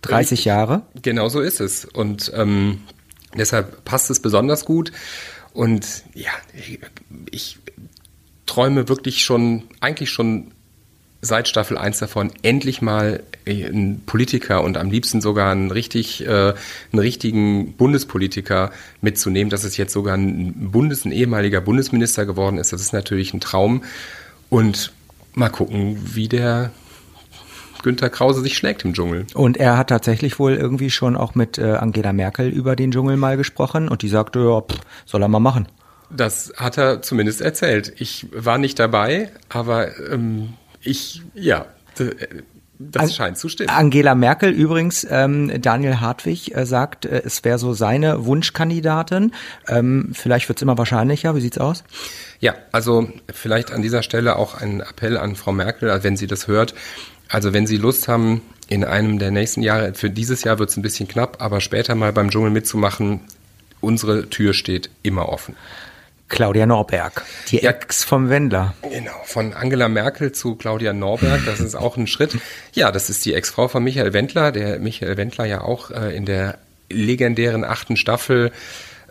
30 0.02 0.32
Richtig. 0.32 0.44
Jahre. 0.46 0.82
Genau 1.00 1.28
so 1.28 1.40
ist 1.40 1.60
es. 1.60 1.84
Und 1.84 2.32
ähm, 2.34 2.82
deshalb 3.36 3.84
passt 3.84 4.10
es 4.10 4.20
besonders 4.20 4.64
gut. 4.64 4.92
Und 5.52 6.04
ja, 6.14 6.30
ich, 7.30 7.58
träume 8.46 8.88
wirklich 8.88 9.24
schon, 9.24 9.62
eigentlich 9.80 10.10
schon 10.10 10.50
seit 11.22 11.48
Staffel 11.48 11.78
1 11.78 11.98
davon, 11.98 12.32
endlich 12.42 12.82
mal 12.82 13.22
einen 13.46 14.02
Politiker 14.04 14.62
und 14.62 14.76
am 14.76 14.90
liebsten 14.90 15.20
sogar 15.20 15.52
einen 15.52 15.70
richtig, 15.70 16.26
äh, 16.26 16.28
einen 16.28 16.98
richtigen 16.98 17.74
Bundespolitiker 17.74 18.72
mitzunehmen, 19.00 19.48
dass 19.48 19.64
es 19.64 19.76
jetzt 19.76 19.92
sogar 19.92 20.16
ein 20.16 20.70
Bundes, 20.70 21.04
ein 21.04 21.12
ehemaliger 21.12 21.60
Bundesminister 21.60 22.26
geworden 22.26 22.58
ist. 22.58 22.72
Das 22.72 22.80
ist 22.80 22.92
natürlich 22.92 23.32
ein 23.32 23.40
Traum. 23.40 23.84
Und 24.50 24.92
mal 25.34 25.48
gucken, 25.48 25.96
wie 26.14 26.28
der 26.28 26.72
Günter 27.82 28.10
Krause 28.10 28.40
sich 28.42 28.56
schlägt 28.56 28.84
im 28.84 28.94
Dschungel. 28.94 29.26
Und 29.34 29.56
er 29.56 29.76
hat 29.76 29.88
tatsächlich 29.88 30.38
wohl 30.38 30.54
irgendwie 30.54 30.90
schon 30.90 31.16
auch 31.16 31.34
mit 31.34 31.58
äh, 31.58 31.72
Angela 31.72 32.12
Merkel 32.12 32.48
über 32.48 32.76
den 32.76 32.92
Dschungel 32.92 33.16
mal 33.16 33.36
gesprochen 33.36 33.88
und 33.88 34.02
die 34.02 34.08
sagte, 34.08 34.40
ja, 34.40 34.60
pff, 34.60 34.80
soll 35.04 35.22
er 35.22 35.28
mal 35.28 35.40
machen. 35.40 35.68
Das 36.10 36.52
hat 36.56 36.78
er 36.78 37.02
zumindest 37.02 37.40
erzählt. 37.40 37.92
Ich 37.96 38.26
war 38.34 38.58
nicht 38.58 38.78
dabei, 38.78 39.30
aber 39.48 39.98
ähm, 40.10 40.54
ich, 40.80 41.22
ja, 41.34 41.66
äh, 41.98 42.10
das 42.78 43.04
An- 43.04 43.10
scheint 43.10 43.38
zu 43.38 43.48
stimmen. 43.48 43.70
Angela 43.70 44.14
Merkel 44.14 44.50
übrigens, 44.50 45.06
ähm, 45.08 45.52
Daniel 45.62 46.00
Hartwig 46.00 46.54
äh, 46.56 46.66
sagt, 46.66 47.06
äh, 47.06 47.22
es 47.24 47.44
wäre 47.44 47.58
so 47.58 47.72
seine 47.74 48.26
Wunschkandidatin. 48.26 49.32
Ähm, 49.68 50.10
vielleicht 50.14 50.48
wird's 50.48 50.62
immer 50.62 50.76
wahrscheinlicher. 50.76 51.34
Wie 51.36 51.40
sieht's 51.40 51.58
aus? 51.58 51.84
Ja, 52.40 52.54
also 52.72 53.08
vielleicht 53.32 53.72
an 53.72 53.82
dieser 53.82 54.02
Stelle 54.02 54.36
auch 54.36 54.54
ein 54.60 54.80
Appell 54.80 55.16
an 55.16 55.36
Frau 55.36 55.52
Merkel, 55.52 55.96
wenn 56.02 56.16
sie 56.16 56.26
das 56.26 56.48
hört. 56.48 56.74
Also 57.32 57.54
wenn 57.54 57.66
Sie 57.66 57.78
Lust 57.78 58.08
haben, 58.08 58.42
in 58.68 58.84
einem 58.84 59.18
der 59.18 59.30
nächsten 59.30 59.62
Jahre, 59.62 59.94
für 59.94 60.10
dieses 60.10 60.44
Jahr 60.44 60.58
wird 60.58 60.68
es 60.68 60.76
ein 60.76 60.82
bisschen 60.82 61.08
knapp, 61.08 61.40
aber 61.40 61.62
später 61.62 61.94
mal 61.94 62.12
beim 62.12 62.30
Dschungel 62.30 62.50
mitzumachen, 62.50 63.20
unsere 63.80 64.28
Tür 64.28 64.52
steht 64.52 64.90
immer 65.02 65.30
offen. 65.30 65.56
Claudia 66.28 66.66
Norberg, 66.66 67.24
die 67.48 67.56
ja, 67.56 67.70
Ex 67.70 68.04
vom 68.04 68.28
Wendler. 68.28 68.74
Genau, 68.82 69.18
von 69.24 69.54
Angela 69.54 69.88
Merkel 69.88 70.32
zu 70.32 70.56
Claudia 70.56 70.92
Norberg, 70.92 71.40
das 71.46 71.60
ist 71.60 71.74
auch 71.74 71.96
ein 71.96 72.06
Schritt. 72.06 72.36
Ja, 72.74 72.92
das 72.92 73.08
ist 73.08 73.24
die 73.24 73.32
Ex-Frau 73.32 73.68
von 73.68 73.82
Michael 73.82 74.12
Wendler, 74.12 74.52
der 74.52 74.78
Michael 74.78 75.16
Wendler 75.16 75.46
ja 75.46 75.62
auch 75.62 75.90
äh, 75.90 76.14
in 76.14 76.26
der 76.26 76.58
legendären 76.90 77.64
achten 77.64 77.96
Staffel 77.96 78.52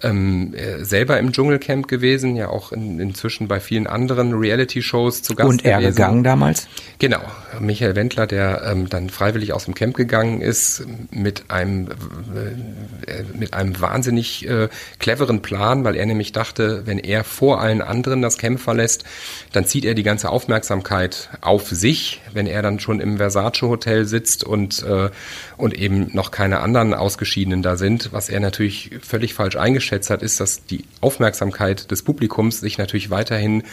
ähm, 0.03 0.53
äh, 0.53 0.83
selber 0.83 1.19
im 1.19 1.31
Dschungelcamp 1.31 1.87
gewesen, 1.87 2.35
ja 2.35 2.49
auch 2.49 2.71
in, 2.71 2.99
inzwischen 2.99 3.47
bei 3.47 3.59
vielen 3.59 3.87
anderen 3.87 4.33
Reality-Shows 4.33 5.21
zu 5.21 5.35
Gast 5.35 5.49
Und 5.49 5.65
er 5.65 5.79
gewesen. 5.79 5.95
gegangen 5.95 6.23
damals? 6.23 6.67
Genau, 6.99 7.21
Michael 7.59 7.95
Wendler, 7.95 8.27
der 8.27 8.63
ähm, 8.65 8.89
dann 8.89 9.09
freiwillig 9.09 9.53
aus 9.53 9.65
dem 9.65 9.75
Camp 9.75 9.95
gegangen 9.95 10.41
ist 10.41 10.83
mit 11.11 11.45
einem 11.49 11.87
äh, 11.87 13.23
mit 13.37 13.53
einem 13.53 13.79
wahnsinnig 13.79 14.47
äh, 14.47 14.69
cleveren 14.99 15.41
Plan, 15.41 15.83
weil 15.83 15.95
er 15.95 16.05
nämlich 16.05 16.31
dachte, 16.31 16.83
wenn 16.85 16.99
er 16.99 17.23
vor 17.23 17.61
allen 17.61 17.81
anderen 17.81 18.21
das 18.21 18.37
Camp 18.37 18.59
verlässt, 18.59 19.03
dann 19.51 19.65
zieht 19.65 19.85
er 19.85 19.93
die 19.93 20.03
ganze 20.03 20.29
Aufmerksamkeit 20.29 21.29
auf 21.41 21.67
sich, 21.69 22.21
wenn 22.33 22.47
er 22.47 22.61
dann 22.61 22.79
schon 22.79 22.99
im 22.99 23.17
Versace 23.17 23.61
Hotel 23.63 24.05
sitzt 24.05 24.43
und 24.43 24.83
äh, 24.83 25.09
und 25.57 25.73
eben 25.75 26.09
noch 26.13 26.31
keine 26.31 26.59
anderen 26.59 26.93
Ausgeschiedenen 26.93 27.61
da 27.61 27.75
sind, 27.75 28.11
was 28.11 28.29
er 28.29 28.39
natürlich 28.39 28.91
völlig 29.01 29.33
falsch 29.33 29.57
eingeschätzt 29.57 29.90
hat, 29.91 30.21
ist, 30.21 30.39
dass 30.39 30.65
die 30.65 30.85
Aufmerksamkeit 31.01 31.91
des 31.91 32.03
Publikums 32.03 32.59
sich 32.59 32.77
natürlich 32.77 33.09
weiterhin 33.09 33.63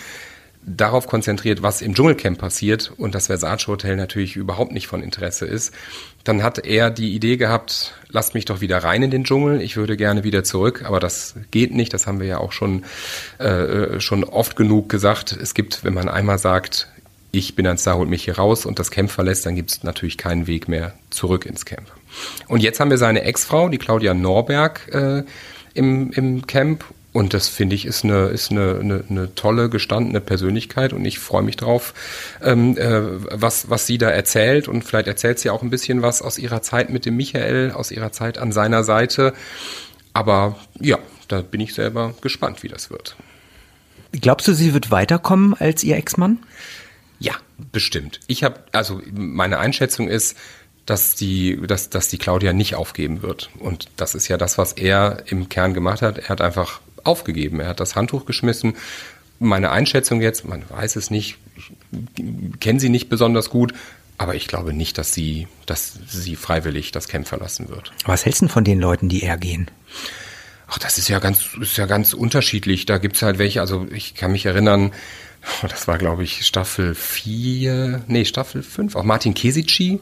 darauf 0.77 1.07
konzentriert, 1.07 1.63
was 1.63 1.81
im 1.81 1.95
Dschungelcamp 1.95 2.39
passiert 2.39 2.93
und 2.97 3.15
das 3.15 3.27
Versace 3.29 3.69
Hotel 3.69 3.97
natürlich 3.97 4.37
überhaupt 4.37 4.73
nicht 4.73 4.87
von 4.87 5.03
Interesse 5.03 5.47
ist. 5.47 5.73
Dann 6.25 6.43
hat 6.43 6.59
er 6.59 6.91
die 6.91 7.15
Idee 7.15 7.37
gehabt, 7.37 7.95
lasst 8.11 8.35
mich 8.35 8.45
doch 8.45 8.61
wieder 8.61 8.79
rein 8.79 9.03
in 9.03 9.11
den 9.11 9.25
Dschungel, 9.25 9.63
ich 9.63 9.77
würde 9.77 9.97
gerne 9.97 10.25
wieder 10.25 10.45
zurück, 10.45 10.83
aber 10.85 11.01
das 11.01 11.37
geht 11.51 11.75
nicht, 11.75 11.95
das 11.95 12.07
haben 12.07 12.21
wir 12.21 12.27
ja 12.27 12.39
auch 12.39 12.53
schon, 12.53 12.85
äh, 13.39 14.01
schon 14.01 14.25
oft 14.25 14.57
genug 14.57 14.89
gesagt. 14.89 15.33
Es 15.33 15.55
gibt, 15.55 15.85
wenn 15.85 15.95
man 15.95 16.09
einmal 16.09 16.39
sagt, 16.39 16.89
ich 17.31 17.55
bin 17.55 17.67
ein 17.67 17.79
Star, 17.79 17.97
holt 17.97 18.09
mich 18.09 18.25
hier 18.25 18.37
raus 18.37 18.67
und 18.67 18.79
das 18.79 18.91
Camp 18.91 19.11
verlässt, 19.11 19.47
dann 19.47 19.55
gibt 19.55 19.71
es 19.71 19.83
natürlich 19.83 20.19
keinen 20.19 20.47
Weg 20.47 20.69
mehr 20.69 20.95
zurück 21.11 21.47
ins 21.47 21.65
Camp. 21.65 21.87
Und 22.47 22.63
jetzt 22.63 22.81
haben 22.81 22.91
wir 22.91 22.99
seine 22.99 23.23
Ex-Frau, 23.23 23.69
die 23.69 23.79
Claudia 23.79 24.15
Norberg, 24.15 24.89
äh, 24.93 25.25
im, 25.79 26.11
im 26.13 26.47
Camp. 26.47 26.85
Und 27.13 27.33
das 27.33 27.49
finde 27.49 27.75
ich 27.75 27.87
ist 27.87 28.05
eine, 28.05 28.27
ist 28.27 28.51
eine, 28.51 28.79
eine, 28.81 29.05
eine 29.09 29.35
tolle, 29.35 29.71
gestandene 29.71 30.21
Persönlichkeit 30.21 30.93
und 30.93 31.05
ich 31.05 31.19
freue 31.19 31.43
mich 31.43 31.57
drauf, 31.57 31.95
ähm, 32.43 32.77
äh, 32.77 33.01
was, 33.33 33.71
was 33.71 33.87
sie 33.87 33.97
da 33.97 34.11
erzählt. 34.11 34.69
Und 34.69 34.83
vielleicht 34.83 35.09
erzählt 35.09 35.39
sie 35.39 35.49
auch 35.51 35.63
ein 35.63 35.71
bisschen 35.71 36.03
was 36.03 36.21
aus 36.21 36.39
ihrer 36.39 36.61
Zeit 36.61 36.91
mit 36.91 37.07
dem 37.07 37.17
Michael, 37.17 37.73
aus 37.73 37.91
ihrer 37.91 38.13
Zeit 38.13 38.37
an 38.39 38.53
seiner 38.53 38.85
Seite. 38.85 39.33
Aber 40.13 40.57
ja, 40.79 40.99
da 41.29 41.41
bin 41.41 41.61
ich 41.61 41.75
selber 41.75 42.15
gespannt, 42.21 42.63
wie 42.63 42.69
das 42.69 42.91
wird. 42.91 43.17
Glaubst 44.13 44.47
du, 44.49 44.53
sie 44.53 44.75
wird 44.75 44.91
weiterkommen 44.91 45.55
als 45.55 45.83
ihr 45.85 45.97
Ex-Mann? 45.97 46.39
Ja, 47.19 47.35
bestimmt. 47.73 48.21
Ich 48.27 48.45
habe, 48.45 48.61
also 48.73 49.01
meine 49.13 49.59
Einschätzung 49.59 50.09
ist, 50.09 50.37
dass 50.89 51.15
die, 51.15 51.61
dass, 51.67 51.91
dass 51.91 52.09
die 52.09 52.17
Claudia 52.17 52.55
nicht 52.55 52.75
aufgeben 52.75 53.21
wird. 53.21 53.51
Und 53.59 53.89
das 53.97 54.15
ist 54.15 54.29
ja 54.29 54.39
das, 54.39 54.57
was 54.57 54.73
er 54.73 55.25
im 55.27 55.51
Kern 55.51 55.75
gemacht 55.75 56.01
hat. 56.01 56.19
Er 56.19 56.29
hat 56.31 56.41
einfach 56.41 56.81
aufgegeben. 57.05 57.61
Er 57.61 57.69
hat 57.69 57.81
das 57.81 57.95
Handtuch 57.95 58.25
geschmissen. 58.25 58.75
Meine 59.39 59.71
Einschätzung 59.71 60.23
jetzt, 60.23 60.47
man 60.47 60.63
weiß 60.71 60.97
es 60.97 61.11
nicht, 61.11 61.37
ich 62.17 62.61
kenne 62.61 62.81
sie 62.81 62.89
nicht 62.89 63.11
besonders 63.11 63.51
gut, 63.51 63.75
aber 64.17 64.35
ich 64.35 64.49
glaube 64.49 64.73
nicht, 64.73 64.97
dass 64.97 65.13
sie, 65.13 65.47
dass 65.67 65.93
sie 66.09 66.37
freiwillig 66.37 66.91
das 66.91 67.07
Camp 67.07 67.29
verlassen 67.29 67.69
wird. 67.69 67.93
Was 68.07 68.25
hältst 68.25 68.43
du 68.43 68.49
von 68.49 68.65
den 68.65 68.81
Leuten, 68.81 69.11
die 69.11 69.23
eher 69.23 69.37
gehen? 69.37 69.71
Ach, 70.69 70.79
das 70.79 70.99
ist 70.99 71.09
ja 71.09 71.19
ganz, 71.19 71.51
ist 71.61 71.77
ja 71.77 71.87
ganz 71.87 72.15
unterschiedlich. 72.15 72.87
Da 72.87 72.99
gibt's 72.99 73.21
halt 73.21 73.39
welche, 73.39 73.61
also 73.61 73.87
ich 73.93 74.15
kann 74.15 74.33
mich 74.33 74.47
erinnern, 74.47 74.93
das 75.63 75.87
war, 75.87 75.99
glaube 75.99 76.25
ich, 76.25 76.47
Staffel 76.47 76.95
4, 76.95 78.05
nee, 78.07 78.25
Staffel 78.25 78.63
5, 78.63 78.97
auch 78.97 79.05
Martin 79.05 79.35
Kesici, 79.35 80.01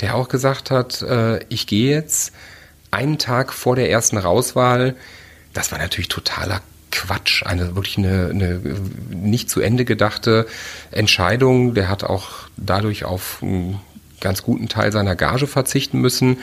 der 0.00 0.14
auch 0.14 0.28
gesagt 0.28 0.70
hat, 0.70 1.02
äh, 1.02 1.44
ich 1.48 1.66
gehe 1.66 1.94
jetzt 1.94 2.32
einen 2.90 3.18
Tag 3.18 3.52
vor 3.52 3.76
der 3.76 3.90
ersten 3.90 4.18
Rauswahl. 4.18 4.96
Das 5.52 5.72
war 5.72 5.78
natürlich 5.78 6.08
totaler 6.08 6.60
Quatsch, 6.90 7.44
eine 7.44 7.74
wirklich 7.74 7.98
eine, 7.98 8.28
eine 8.30 8.60
nicht 9.10 9.50
zu 9.50 9.60
Ende 9.60 9.84
gedachte 9.84 10.46
Entscheidung. 10.90 11.74
Der 11.74 11.88
hat 11.88 12.04
auch 12.04 12.28
dadurch 12.56 13.04
auf 13.04 13.38
einen 13.42 13.80
ganz 14.20 14.42
guten 14.42 14.68
Teil 14.68 14.92
seiner 14.92 15.16
Gage 15.16 15.46
verzichten 15.46 16.00
müssen. 16.00 16.38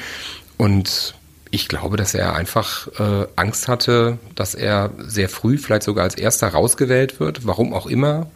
Und 0.58 1.14
ich 1.52 1.68
glaube, 1.68 1.98
dass 1.98 2.14
er 2.14 2.36
einfach 2.36 2.88
äh, 3.00 3.28
Angst 3.36 3.68
hatte, 3.68 4.18
dass 4.36 4.56
er 4.56 4.92
sehr 4.98 5.30
früh, 5.30 5.58
vielleicht 5.58 5.84
sogar 5.84 6.04
als 6.04 6.16
erster 6.16 6.50
rausgewählt 6.50 7.20
wird, 7.20 7.46
warum 7.48 7.74
auch 7.74 7.88
immer 7.88 8.28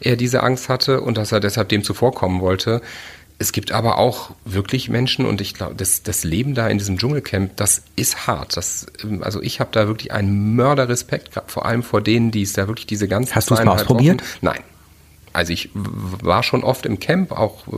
er 0.00 0.16
diese 0.16 0.42
Angst 0.42 0.68
hatte 0.68 1.00
und 1.00 1.16
dass 1.16 1.32
er 1.32 1.40
deshalb 1.40 1.68
dem 1.68 1.84
zuvorkommen 1.84 2.40
wollte. 2.40 2.82
Es 3.38 3.52
gibt 3.52 3.70
aber 3.70 3.98
auch 3.98 4.30
wirklich 4.46 4.88
Menschen 4.88 5.26
und 5.26 5.42
ich 5.42 5.52
glaube, 5.52 5.74
das, 5.74 6.02
das 6.02 6.24
Leben 6.24 6.54
da 6.54 6.68
in 6.68 6.78
diesem 6.78 6.96
Dschungelcamp, 6.96 7.54
das 7.56 7.82
ist 7.94 8.26
hart. 8.26 8.56
Das, 8.56 8.86
ähm, 9.04 9.22
also 9.22 9.42
ich 9.42 9.60
habe 9.60 9.70
da 9.72 9.86
wirklich 9.86 10.12
einen 10.12 10.56
Mörderrespekt 10.56 11.32
gehabt, 11.32 11.50
vor 11.50 11.66
allem 11.66 11.82
vor 11.82 12.00
denen, 12.00 12.30
die 12.30 12.42
es 12.42 12.54
da 12.54 12.66
wirklich 12.66 12.86
diese 12.86 13.08
ganzen 13.08 13.34
Hast 13.34 13.50
du 13.50 13.54
es 13.54 13.64
mal 13.64 13.72
ausprobiert? 13.72 14.22
Wochen, 14.22 14.38
nein. 14.40 14.60
Also 15.34 15.52
ich 15.52 15.68
war 15.74 16.42
schon 16.42 16.64
oft 16.64 16.86
im 16.86 16.98
Camp, 16.98 17.30
auch 17.32 17.66
äh, 17.68 17.72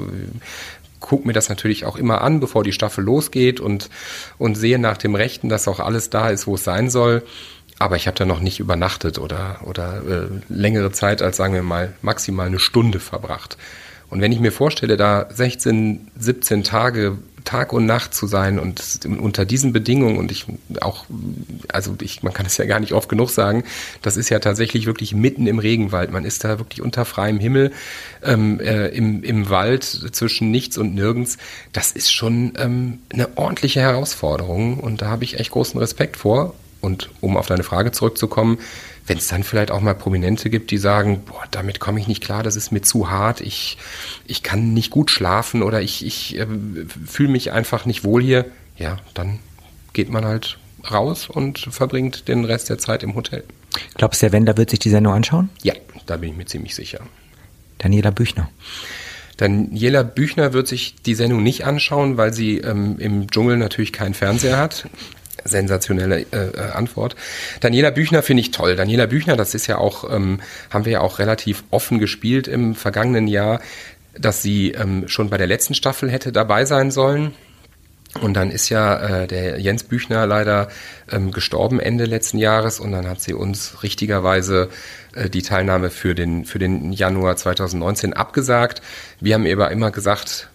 gucke 1.00 1.26
mir 1.26 1.32
das 1.32 1.48
natürlich 1.48 1.84
auch 1.84 1.96
immer 1.96 2.20
an, 2.22 2.38
bevor 2.38 2.62
die 2.62 2.72
Staffel 2.72 3.02
losgeht 3.02 3.58
und, 3.58 3.90
und 4.38 4.54
sehe 4.54 4.78
nach 4.78 4.96
dem 4.96 5.16
Rechten, 5.16 5.48
dass 5.48 5.66
auch 5.66 5.80
alles 5.80 6.10
da 6.10 6.30
ist, 6.30 6.46
wo 6.46 6.54
es 6.54 6.64
sein 6.64 6.88
soll. 6.90 7.24
Aber 7.80 7.96
ich 7.96 8.06
habe 8.06 8.16
da 8.16 8.24
noch 8.24 8.40
nicht 8.40 8.60
übernachtet 8.60 9.18
oder, 9.18 9.60
oder 9.64 10.02
äh, 10.06 10.26
längere 10.48 10.92
Zeit 10.92 11.22
als, 11.22 11.36
sagen 11.36 11.54
wir 11.54 11.62
mal, 11.62 11.94
maximal 12.02 12.46
eine 12.46 12.58
Stunde 12.58 13.00
verbracht. 13.00 13.56
Und 14.10 14.20
wenn 14.20 14.32
ich 14.32 14.40
mir 14.40 14.52
vorstelle, 14.52 14.96
da 14.96 15.28
16, 15.30 16.08
17 16.18 16.64
Tage 16.64 17.18
Tag 17.48 17.72
und 17.72 17.86
Nacht 17.86 18.12
zu 18.12 18.26
sein 18.26 18.58
und 18.58 18.82
unter 19.06 19.46
diesen 19.46 19.72
Bedingungen 19.72 20.18
und 20.18 20.30
ich 20.30 20.44
auch, 20.82 21.06
also 21.68 21.96
ich, 22.02 22.22
man 22.22 22.34
kann 22.34 22.44
es 22.44 22.58
ja 22.58 22.66
gar 22.66 22.78
nicht 22.78 22.92
oft 22.92 23.08
genug 23.08 23.30
sagen, 23.30 23.64
das 24.02 24.18
ist 24.18 24.28
ja 24.28 24.38
tatsächlich 24.38 24.84
wirklich 24.84 25.14
mitten 25.14 25.46
im 25.46 25.58
Regenwald. 25.58 26.10
Man 26.10 26.26
ist 26.26 26.44
da 26.44 26.58
wirklich 26.58 26.82
unter 26.82 27.06
freiem 27.06 27.38
Himmel 27.38 27.72
ähm, 28.22 28.60
äh, 28.60 28.88
im, 28.88 29.22
im 29.22 29.48
Wald 29.48 29.84
zwischen 29.84 30.50
nichts 30.50 30.76
und 30.76 30.94
nirgends. 30.94 31.38
Das 31.72 31.90
ist 31.90 32.12
schon 32.12 32.52
ähm, 32.58 32.98
eine 33.10 33.38
ordentliche 33.38 33.80
Herausforderung 33.80 34.78
und 34.78 35.00
da 35.00 35.06
habe 35.06 35.24
ich 35.24 35.40
echt 35.40 35.52
großen 35.52 35.80
Respekt 35.80 36.18
vor. 36.18 36.54
Und 36.80 37.10
um 37.20 37.36
auf 37.36 37.46
deine 37.46 37.64
Frage 37.64 37.90
zurückzukommen, 37.92 38.58
wenn 39.08 39.18
es 39.18 39.28
dann 39.28 39.42
vielleicht 39.42 39.70
auch 39.70 39.80
mal 39.80 39.94
Prominente 39.94 40.50
gibt, 40.50 40.70
die 40.70 40.78
sagen, 40.78 41.22
boah, 41.24 41.44
damit 41.50 41.80
komme 41.80 41.98
ich 41.98 42.06
nicht 42.06 42.22
klar, 42.22 42.42
das 42.42 42.56
ist 42.56 42.70
mir 42.70 42.82
zu 42.82 43.10
hart, 43.10 43.40
ich, 43.40 43.78
ich 44.26 44.42
kann 44.42 44.74
nicht 44.74 44.90
gut 44.90 45.10
schlafen 45.10 45.62
oder 45.62 45.80
ich, 45.80 46.04
ich 46.04 46.38
äh, 46.38 46.46
fühle 47.06 47.30
mich 47.30 47.52
einfach 47.52 47.86
nicht 47.86 48.04
wohl 48.04 48.22
hier, 48.22 48.44
ja, 48.76 48.98
dann 49.14 49.38
geht 49.92 50.10
man 50.10 50.24
halt 50.24 50.58
raus 50.90 51.28
und 51.28 51.58
verbringt 51.58 52.28
den 52.28 52.44
Rest 52.44 52.68
der 52.68 52.78
Zeit 52.78 53.02
im 53.02 53.14
Hotel. 53.14 53.42
Glaubst 53.96 54.22
du, 54.22 54.26
der 54.26 54.32
Wender 54.32 54.56
wird 54.56 54.70
sich 54.70 54.78
die 54.78 54.90
Sendung 54.90 55.14
anschauen? 55.14 55.48
Ja, 55.62 55.74
da 56.06 56.16
bin 56.16 56.30
ich 56.30 56.36
mir 56.36 56.46
ziemlich 56.46 56.74
sicher. 56.74 57.00
Daniela 57.78 58.10
Büchner. 58.10 58.50
Daniela 59.36 60.02
Büchner 60.02 60.52
wird 60.52 60.68
sich 60.68 60.96
die 60.96 61.14
Sendung 61.14 61.42
nicht 61.42 61.64
anschauen, 61.64 62.16
weil 62.16 62.32
sie 62.32 62.58
ähm, 62.58 62.96
im 62.98 63.30
Dschungel 63.30 63.56
natürlich 63.56 63.92
keinen 63.92 64.14
Fernseher 64.14 64.58
hat 64.58 64.88
sensationelle 65.44 66.26
äh, 66.32 66.36
äh, 66.36 66.70
Antwort. 66.72 67.16
Daniela 67.60 67.90
Büchner 67.90 68.22
finde 68.22 68.40
ich 68.42 68.50
toll. 68.50 68.76
Daniela 68.76 69.06
Büchner, 69.06 69.36
das 69.36 69.54
ist 69.54 69.66
ja 69.66 69.78
auch, 69.78 70.10
ähm, 70.12 70.40
haben 70.70 70.84
wir 70.84 70.92
ja 70.92 71.00
auch 71.00 71.18
relativ 71.18 71.64
offen 71.70 71.98
gespielt 71.98 72.48
im 72.48 72.74
vergangenen 72.74 73.26
Jahr, 73.26 73.60
dass 74.18 74.42
sie 74.42 74.72
ähm, 74.72 75.08
schon 75.08 75.30
bei 75.30 75.36
der 75.36 75.46
letzten 75.46 75.74
Staffel 75.74 76.10
hätte 76.10 76.32
dabei 76.32 76.64
sein 76.64 76.90
sollen. 76.90 77.34
Und 78.20 78.34
dann 78.34 78.50
ist 78.50 78.68
ja 78.68 79.22
äh, 79.22 79.26
der 79.26 79.60
Jens 79.60 79.84
Büchner 79.84 80.26
leider 80.26 80.68
ähm, 81.10 81.30
gestorben 81.30 81.78
Ende 81.78 82.06
letzten 82.06 82.38
Jahres 82.38 82.80
und 82.80 82.90
dann 82.92 83.06
hat 83.06 83.20
sie 83.20 83.34
uns 83.34 83.82
richtigerweise 83.82 84.70
äh, 85.14 85.28
die 85.28 85.42
Teilnahme 85.42 85.90
für 85.90 86.14
den, 86.14 86.44
für 86.44 86.58
den 86.58 86.92
Januar 86.92 87.36
2019 87.36 88.14
abgesagt. 88.14 88.80
Wir 89.20 89.34
haben 89.34 89.46
aber 89.46 89.70
immer 89.70 89.90
gesagt, 89.90 90.48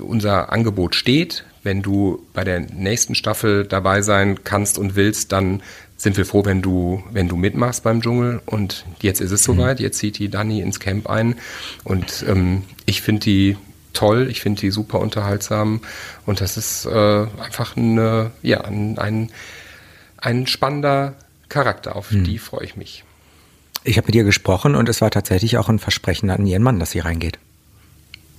unser 0.00 0.52
Angebot 0.52 0.94
steht. 0.94 1.44
Wenn 1.64 1.82
du 1.82 2.24
bei 2.32 2.44
der 2.44 2.60
nächsten 2.60 3.14
Staffel 3.14 3.66
dabei 3.66 4.02
sein 4.02 4.44
kannst 4.44 4.78
und 4.78 4.94
willst, 4.94 5.32
dann 5.32 5.62
sind 5.96 6.16
wir 6.16 6.26
froh, 6.26 6.44
wenn 6.44 6.62
du, 6.62 7.02
wenn 7.10 7.26
du 7.26 7.36
mitmachst 7.36 7.82
beim 7.82 8.02
Dschungel. 8.02 8.40
Und 8.46 8.84
jetzt 9.00 9.20
ist 9.20 9.30
es 9.30 9.48
mhm. 9.48 9.56
soweit. 9.56 9.80
Jetzt 9.80 9.98
zieht 9.98 10.18
die 10.18 10.28
Dani 10.28 10.60
ins 10.60 10.78
Camp 10.78 11.08
ein. 11.08 11.36
Und 11.82 12.24
ähm, 12.28 12.62
ich 12.84 13.02
finde 13.02 13.22
die 13.22 13.56
toll. 13.94 14.28
Ich 14.30 14.40
finde 14.40 14.60
die 14.60 14.70
super 14.70 15.00
unterhaltsam. 15.00 15.80
Und 16.26 16.40
das 16.40 16.56
ist 16.56 16.84
äh, 16.84 17.26
einfach 17.42 17.76
eine, 17.76 18.30
ja, 18.42 18.60
ein, 18.60 18.98
ein, 18.98 19.30
ein 20.18 20.46
spannender 20.46 21.14
Charakter. 21.48 21.96
Auf 21.96 22.10
mhm. 22.10 22.24
die 22.24 22.38
freue 22.38 22.64
ich 22.64 22.76
mich. 22.76 23.04
Ich 23.84 23.96
habe 23.96 24.06
mit 24.06 24.14
ihr 24.14 24.24
gesprochen 24.24 24.74
und 24.74 24.88
es 24.88 25.00
war 25.00 25.10
tatsächlich 25.10 25.58
auch 25.58 25.68
ein 25.68 25.78
Versprechen 25.78 26.30
an 26.30 26.46
ihren 26.46 26.62
Mann, 26.62 26.78
dass 26.78 26.90
sie 26.90 27.00
reingeht. 27.00 27.38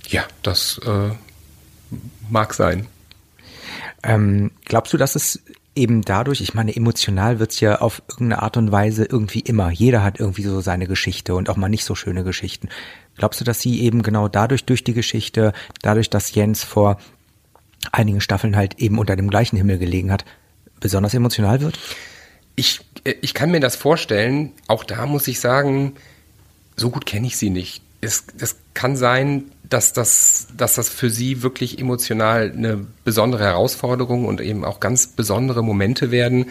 Ja, 0.08 0.24
das 0.42 0.80
äh, 0.84 1.10
mag 2.28 2.54
sein. 2.54 2.86
Ähm, 4.02 4.50
glaubst 4.64 4.92
du, 4.92 4.96
dass 4.96 5.14
es 5.14 5.42
eben 5.76 6.02
dadurch, 6.02 6.40
ich 6.40 6.54
meine, 6.54 6.74
emotional 6.74 7.38
wird's 7.38 7.60
ja 7.60 7.80
auf 7.80 8.02
irgendeine 8.08 8.42
Art 8.42 8.56
und 8.56 8.72
Weise 8.72 9.04
irgendwie 9.04 9.40
immer. 9.40 9.70
Jeder 9.70 10.02
hat 10.02 10.18
irgendwie 10.18 10.42
so 10.42 10.60
seine 10.60 10.86
Geschichte 10.86 11.34
und 11.34 11.50
auch 11.50 11.56
mal 11.56 11.68
nicht 11.68 11.84
so 11.84 11.94
schöne 11.94 12.24
Geschichten. 12.24 12.70
Glaubst 13.16 13.40
du, 13.40 13.44
dass 13.44 13.60
sie 13.60 13.82
eben 13.82 14.02
genau 14.02 14.28
dadurch, 14.28 14.64
durch 14.64 14.82
die 14.82 14.94
Geschichte, 14.94 15.52
dadurch, 15.82 16.10
dass 16.10 16.34
Jens 16.34 16.64
vor 16.64 16.98
einigen 17.92 18.20
Staffeln 18.20 18.56
halt 18.56 18.78
eben 18.78 18.98
unter 18.98 19.16
dem 19.16 19.28
gleichen 19.28 19.56
Himmel 19.56 19.78
gelegen 19.78 20.10
hat, 20.10 20.24
besonders 20.80 21.14
emotional 21.14 21.60
wird? 21.60 21.78
Ich, 22.56 22.80
äh, 23.04 23.14
ich 23.20 23.34
kann 23.34 23.50
mir 23.50 23.60
das 23.60 23.76
vorstellen. 23.76 24.52
Auch 24.66 24.82
da 24.82 25.06
muss 25.06 25.28
ich 25.28 25.40
sagen, 25.40 25.92
so 26.74 26.90
gut 26.90 27.06
kenne 27.06 27.26
ich 27.26 27.36
sie 27.36 27.50
nicht. 27.50 27.82
Es, 28.00 28.24
es 28.38 28.56
kann 28.74 28.96
sein, 28.96 29.44
dass 29.68 29.92
das, 29.92 30.48
dass 30.56 30.74
das 30.74 30.88
für 30.88 31.10
sie 31.10 31.42
wirklich 31.42 31.78
emotional 31.78 32.52
eine 32.52 32.86
besondere 33.04 33.44
Herausforderung 33.44 34.24
und 34.24 34.40
eben 34.40 34.64
auch 34.64 34.80
ganz 34.80 35.06
besondere 35.08 35.62
Momente 35.62 36.10
werden. 36.10 36.46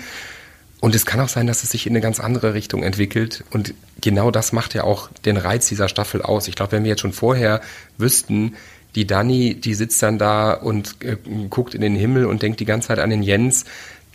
Und 0.81 0.93
es 0.93 1.05
kann 1.05 1.19
auch 1.19 1.29
sein, 1.29 1.47
dass 1.47 1.63
es 1.63 1.71
sich 1.71 1.87
in 1.87 1.93
eine 1.93 2.01
ganz 2.01 2.19
andere 2.19 2.53
Richtung 2.53 2.83
entwickelt. 2.83 3.43
Und 3.51 3.73
genau 4.01 4.31
das 4.31 4.51
macht 4.51 4.73
ja 4.73 4.83
auch 4.83 5.09
den 5.25 5.37
Reiz 5.37 5.67
dieser 5.67 5.87
Staffel 5.87 6.21
aus. 6.21 6.47
Ich 6.47 6.55
glaube, 6.55 6.73
wenn 6.73 6.83
wir 6.83 6.89
jetzt 6.89 7.01
schon 7.01 7.13
vorher 7.13 7.61
wüssten, 7.97 8.55
die 8.95 9.07
Dani, 9.07 9.55
die 9.55 9.73
sitzt 9.73 10.01
dann 10.03 10.17
da 10.17 10.53
und 10.53 11.03
äh, 11.03 11.17
guckt 11.49 11.73
in 11.73 11.81
den 11.81 11.95
Himmel 11.95 12.25
und 12.25 12.41
denkt 12.41 12.59
die 12.59 12.65
ganze 12.65 12.89
Zeit 12.89 12.99
an 12.99 13.09
den 13.09 13.23
Jens, 13.23 13.65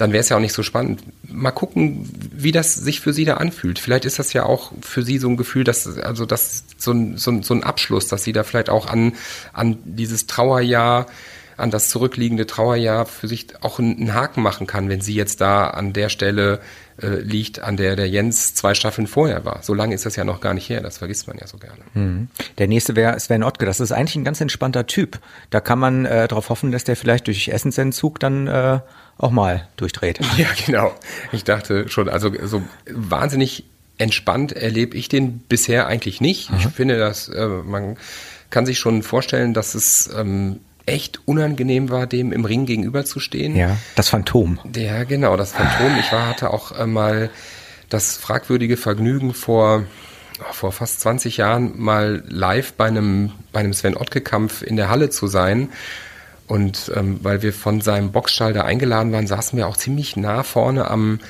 dann 0.01 0.13
wäre 0.13 0.21
es 0.21 0.29
ja 0.29 0.37
auch 0.37 0.41
nicht 0.41 0.55
so 0.55 0.63
spannend. 0.63 1.03
Mal 1.29 1.51
gucken, 1.51 2.09
wie 2.33 2.53
das 2.53 2.75
sich 2.75 3.01
für 3.01 3.13
sie 3.13 3.25
da 3.25 3.35
anfühlt. 3.35 3.79
Vielleicht 3.79 4.05
ist 4.05 4.19
das 4.19 4.33
ja 4.33 4.45
auch 4.45 4.73
für 4.81 5.03
sie 5.03 5.19
so 5.19 5.29
ein 5.29 5.37
Gefühl, 5.37 5.65
dass, 5.65 5.87
also 5.99 6.25
das 6.25 6.65
so 6.79 6.93
ein, 6.93 7.17
so 7.19 7.31
ein, 7.31 7.43
so 7.43 7.55
ein 7.55 7.63
Abschluss, 7.63 8.09
dass 8.09 8.25
sie 8.25 8.33
da 8.33 8.43
vielleicht 8.43 8.71
auch 8.71 8.87
an, 8.87 9.13
an 9.53 9.79
dieses 9.85 10.27
Trauerjahr, 10.27 11.07
an 11.61 11.71
das 11.71 11.89
zurückliegende 11.89 12.47
Trauerjahr 12.47 13.07
für 13.07 13.29
sich 13.29 13.49
auch 13.63 13.79
einen 13.79 14.15
Haken 14.15 14.43
machen 14.43 14.67
kann, 14.67 14.89
wenn 14.89 15.01
sie 15.01 15.15
jetzt 15.15 15.41
da 15.41 15.69
an 15.69 15.93
der 15.93 16.09
Stelle 16.09 16.61
äh, 17.03 17.21
liegt, 17.21 17.61
an 17.61 17.77
der 17.77 17.97
der 17.97 18.09
Jens 18.09 18.55
zwei 18.55 18.75
Staffeln 18.75 19.07
vorher 19.07 19.45
war. 19.45 19.63
So 19.63 19.75
lange 19.75 19.95
ist 19.95 20.07
das 20.07 20.17
ja 20.17 20.25
noch 20.25 20.41
gar 20.41 20.55
nicht 20.55 20.69
her, 20.69 20.81
das 20.81 20.99
vergisst 20.99 21.29
man 21.29 21.39
ja 21.39 21.47
so 21.47 21.59
gerne. 21.59 21.81
Mhm. 21.95 22.29
Der 22.59 22.69
nächste 22.69 22.97
wäre 22.97 23.19
Sven 23.21 23.43
Ottke, 23.43 23.67
das 23.67 23.81
ist 23.81 23.93
eigentlich 23.93 24.17
ein 24.17 24.25
ganz 24.25 24.41
entspannter 24.41 24.87
Typ. 24.87 25.19
Da 25.51 25.61
kann 25.61 25.79
man 25.79 26.05
äh, 26.05 26.29
darauf 26.29 26.49
hoffen, 26.49 26.73
dass 26.73 26.85
der 26.85 26.97
vielleicht 26.97 27.27
durch 27.27 27.49
Essensentzug 27.49 28.21
dann 28.21 28.47
äh, 28.47 28.81
auch 29.19 29.31
mal 29.31 29.69
durchdreht. 29.77 30.21
Ja, 30.37 30.49
genau. 30.67 30.95
Ich 31.33 31.45
dachte 31.45 31.89
schon, 31.89 32.09
also 32.09 32.33
so 32.45 32.63
wahnsinnig 32.91 33.65
entspannt 33.99 34.53
erlebe 34.53 34.97
ich 34.97 35.09
den 35.09 35.41
bisher 35.41 35.87
eigentlich 35.87 36.21
nicht. 36.21 36.51
Mhm. 36.51 36.57
Ich 36.59 36.67
finde, 36.69 36.99
dass 36.99 37.29
äh, 37.29 37.47
man 37.47 37.99
kann 38.49 38.67
sich 38.67 38.79
schon 38.79 39.03
vorstellen, 39.03 39.55
dass 39.55 39.75
es 39.75 40.11
ähm, 40.17 40.61
echt 40.91 41.21
unangenehm 41.27 41.91
war, 41.91 42.07
dem 42.07 42.33
im 42.33 42.45
Ring 42.45 42.67
gegenüberzustehen. 42.67 43.57
Ja, 43.57 43.77
das 43.97 44.09
Phantom. 44.09 44.59
Ja, 44.75 45.05
genau, 45.05 45.37
das 45.37 45.53
Phantom. 45.53 45.99
Ich 45.99 46.13
war, 46.13 46.29
hatte 46.29 46.53
auch 46.53 46.79
äh, 46.79 46.87
mal 46.87 47.31
das 47.89 48.17
fragwürdige 48.17 48.77
Vergnügen 48.77 49.35
vor 49.35 49.85
oh, 50.41 50.53
vor 50.53 50.73
fast 50.73 51.01
20 51.01 51.37
Jahren 51.37 51.73
mal 51.77 52.23
live 52.29 52.73
bei 52.75 52.87
einem 52.87 53.33
bei 53.53 53.61
einem 53.61 53.73
Sven 53.73 53.97
Ottke 53.97 54.21
Kampf 54.21 54.63
in 54.63 54.77
der 54.77 54.89
Halle 54.89 55.11
zu 55.11 55.27
sein. 55.27 55.71
Und 56.47 56.91
ähm, 56.97 57.21
weil 57.23 57.43
wir 57.43 57.53
von 57.53 57.81
seinem 57.81 58.11
Boxstall 58.11 58.53
da 58.53 58.63
eingeladen 58.63 59.13
waren, 59.13 59.29
saßen 59.29 59.57
wir 59.57 59.69
auch 59.69 59.77
ziemlich 59.77 60.17
nah 60.17 60.43
vorne 60.43 60.91
am, 60.91 61.21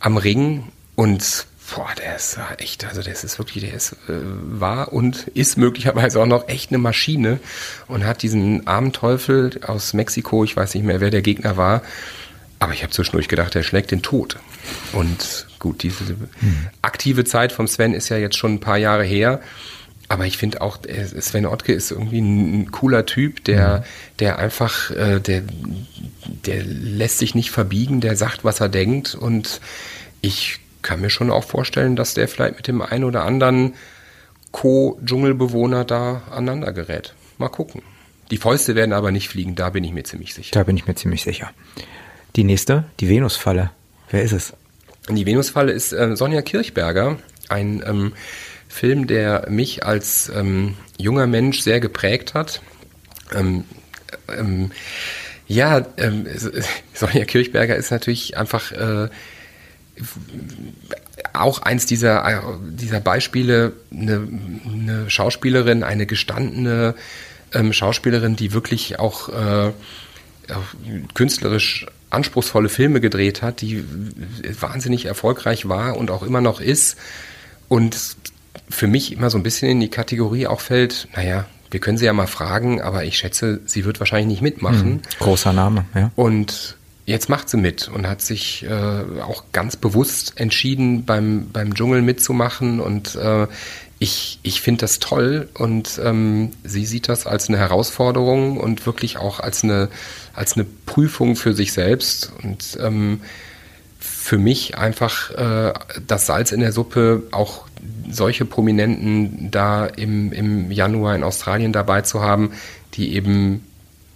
am 0.00 0.18
Ring 0.18 0.64
und 0.96 1.46
boah, 1.74 1.88
der 1.96 2.16
ist 2.16 2.38
echt, 2.58 2.84
also 2.84 3.02
der 3.02 3.12
ist 3.12 3.38
wirklich, 3.38 3.64
der 3.64 3.74
ist, 3.74 3.92
äh, 4.08 4.14
war 4.42 4.92
und 4.92 5.28
ist 5.28 5.56
möglicherweise 5.56 6.20
auch 6.20 6.26
noch 6.26 6.48
echt 6.48 6.70
eine 6.70 6.78
Maschine 6.78 7.40
und 7.86 8.04
hat 8.04 8.22
diesen 8.22 8.66
armen 8.66 8.92
Teufel 8.92 9.60
aus 9.66 9.92
Mexiko, 9.92 10.44
ich 10.44 10.56
weiß 10.56 10.74
nicht 10.74 10.84
mehr, 10.84 11.00
wer 11.00 11.10
der 11.10 11.22
Gegner 11.22 11.56
war, 11.56 11.82
aber 12.58 12.74
ich 12.74 12.82
habe 12.82 12.92
zwischendurch 12.92 13.28
gedacht, 13.28 13.54
der 13.54 13.62
schlägt 13.62 13.90
den 13.90 14.02
Tod. 14.02 14.36
Und 14.92 15.46
gut, 15.58 15.82
diese 15.82 16.08
hm. 16.08 16.68
aktive 16.82 17.24
Zeit 17.24 17.52
vom 17.52 17.66
Sven 17.66 17.94
ist 17.94 18.10
ja 18.10 18.18
jetzt 18.18 18.36
schon 18.36 18.54
ein 18.54 18.60
paar 18.60 18.76
Jahre 18.76 19.04
her. 19.04 19.40
Aber 20.08 20.26
ich 20.26 20.36
finde 20.36 20.60
auch, 20.60 20.84
äh, 20.86 21.06
Sven 21.20 21.46
Ottke 21.46 21.72
ist 21.72 21.92
irgendwie 21.92 22.20
ein, 22.20 22.72
cooler 22.72 23.06
Typ, 23.06 23.44
der, 23.44 23.78
mhm. 23.78 23.82
der 24.18 24.38
einfach, 24.40 24.90
äh, 24.90 25.20
der, 25.20 25.44
der 26.44 26.64
lässt 26.64 27.18
sich 27.18 27.36
nicht 27.36 27.52
verbiegen, 27.52 28.00
der 28.00 28.16
sagt, 28.16 28.42
was 28.42 28.58
er 28.58 28.68
denkt. 28.68 29.14
Und 29.14 29.60
ich 30.20 30.58
kann 30.82 31.00
mir 31.00 31.10
schon 31.10 31.30
auch 31.30 31.44
vorstellen, 31.44 31.96
dass 31.96 32.14
der 32.14 32.28
vielleicht 32.28 32.56
mit 32.56 32.68
dem 32.68 32.82
einen 32.82 33.04
oder 33.04 33.24
anderen 33.24 33.74
Co-Dschungelbewohner 34.52 35.84
da 35.84 36.22
aneinander 36.30 36.72
gerät. 36.72 37.14
Mal 37.38 37.48
gucken. 37.48 37.82
Die 38.30 38.36
Fäuste 38.36 38.74
werden 38.74 38.92
aber 38.92 39.10
nicht 39.10 39.28
fliegen, 39.28 39.54
da 39.54 39.70
bin 39.70 39.82
ich 39.84 39.92
mir 39.92 40.04
ziemlich 40.04 40.34
sicher. 40.34 40.50
Da 40.52 40.62
bin 40.62 40.76
ich 40.76 40.86
mir 40.86 40.94
ziemlich 40.94 41.22
sicher. 41.22 41.50
Die 42.36 42.44
nächste, 42.44 42.84
die 43.00 43.08
Venusfalle. 43.08 43.70
Wer 44.10 44.22
ist 44.22 44.32
es? 44.32 44.52
Die 45.08 45.26
Venusfalle 45.26 45.72
ist 45.72 45.92
äh, 45.92 46.14
Sonja 46.16 46.42
Kirchberger, 46.42 47.18
ein 47.48 47.82
ähm, 47.84 48.12
Film, 48.68 49.08
der 49.08 49.46
mich 49.50 49.84
als 49.84 50.30
ähm, 50.34 50.76
junger 50.96 51.26
Mensch 51.26 51.60
sehr 51.60 51.80
geprägt 51.80 52.34
hat. 52.34 52.62
Ähm, 53.34 53.64
ähm, 54.28 54.70
ja, 55.48 55.84
ähm, 55.96 56.26
Sonja 56.94 57.24
Kirchberger 57.24 57.74
ist 57.74 57.90
natürlich 57.90 58.36
einfach 58.36 58.70
äh, 58.70 59.08
auch 61.32 61.62
eins 61.62 61.86
dieser, 61.86 62.42
dieser 62.60 63.00
Beispiele, 63.00 63.72
eine, 63.92 64.26
eine 64.64 65.10
Schauspielerin, 65.10 65.82
eine 65.82 66.06
gestandene 66.06 66.94
ähm, 67.52 67.72
Schauspielerin, 67.72 68.36
die 68.36 68.52
wirklich 68.52 68.98
auch, 68.98 69.28
äh, 69.28 69.72
künstlerisch 71.14 71.86
anspruchsvolle 72.10 72.68
Filme 72.68 73.00
gedreht 73.00 73.40
hat, 73.40 73.60
die 73.60 73.84
wahnsinnig 74.60 75.06
erfolgreich 75.06 75.68
war 75.68 75.96
und 75.96 76.10
auch 76.10 76.22
immer 76.22 76.40
noch 76.40 76.60
ist. 76.60 76.96
Und 77.68 78.16
für 78.68 78.88
mich 78.88 79.12
immer 79.12 79.30
so 79.30 79.38
ein 79.38 79.44
bisschen 79.44 79.70
in 79.70 79.80
die 79.80 79.90
Kategorie 79.90 80.46
auch 80.46 80.60
fällt, 80.60 81.08
naja, 81.14 81.46
wir 81.70 81.78
können 81.78 81.98
sie 81.98 82.06
ja 82.06 82.12
mal 82.12 82.26
fragen, 82.26 82.80
aber 82.80 83.04
ich 83.04 83.16
schätze, 83.16 83.60
sie 83.64 83.84
wird 83.84 84.00
wahrscheinlich 84.00 84.26
nicht 84.26 84.42
mitmachen. 84.42 84.94
Mhm. 84.94 85.00
Großer 85.20 85.52
Name, 85.52 85.84
ja. 85.94 86.10
Und 86.16 86.76
jetzt 87.10 87.28
macht 87.28 87.48
sie 87.48 87.56
mit 87.56 87.88
und 87.88 88.06
hat 88.06 88.22
sich 88.22 88.62
äh, 88.62 89.20
auch 89.20 89.44
ganz 89.52 89.76
bewusst 89.76 90.34
entschieden, 90.36 91.04
beim, 91.04 91.50
beim 91.52 91.74
Dschungel 91.74 92.02
mitzumachen. 92.02 92.80
Und 92.80 93.16
äh, 93.16 93.48
ich, 93.98 94.38
ich 94.42 94.60
finde 94.60 94.82
das 94.82 95.00
toll 95.00 95.48
und 95.54 96.00
ähm, 96.02 96.52
sie 96.62 96.86
sieht 96.86 97.08
das 97.08 97.26
als 97.26 97.48
eine 97.48 97.58
Herausforderung 97.58 98.58
und 98.58 98.86
wirklich 98.86 99.18
auch 99.18 99.40
als 99.40 99.64
eine, 99.64 99.88
als 100.32 100.54
eine 100.54 100.64
Prüfung 100.86 101.34
für 101.36 101.52
sich 101.52 101.72
selbst. 101.72 102.32
Und 102.42 102.78
ähm, 102.80 103.20
für 103.98 104.38
mich 104.38 104.78
einfach 104.78 105.32
äh, 105.32 105.72
das 106.06 106.26
Salz 106.26 106.52
in 106.52 106.60
der 106.60 106.72
Suppe, 106.72 107.24
auch 107.32 107.66
solche 108.08 108.44
Prominenten 108.44 109.50
da 109.50 109.86
im, 109.86 110.32
im 110.32 110.70
Januar 110.70 111.16
in 111.16 111.24
Australien 111.24 111.72
dabei 111.72 112.02
zu 112.02 112.22
haben, 112.22 112.52
die 112.94 113.14
eben 113.14 113.66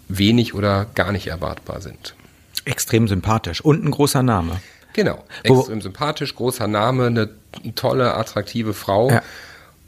wenig 0.09 0.55
oder 0.55 0.87
gar 0.95 1.11
nicht 1.11 1.27
erwartbar 1.27 1.81
sind. 1.81 2.15
Extrem 2.65 3.09
sympathisch 3.09 3.61
und 3.61 3.85
ein 3.85 3.91
großer 3.91 4.23
Name. 4.23 4.61
Genau, 4.95 5.25
extrem 5.43 5.79
Wo 5.79 5.81
sympathisch, 5.81 6.35
großer 6.35 6.69
Name, 6.69 7.07
eine 7.07 7.31
tolle, 7.75 8.15
attraktive 8.15 8.75
Frau 8.75 9.11
ja. 9.11 9.23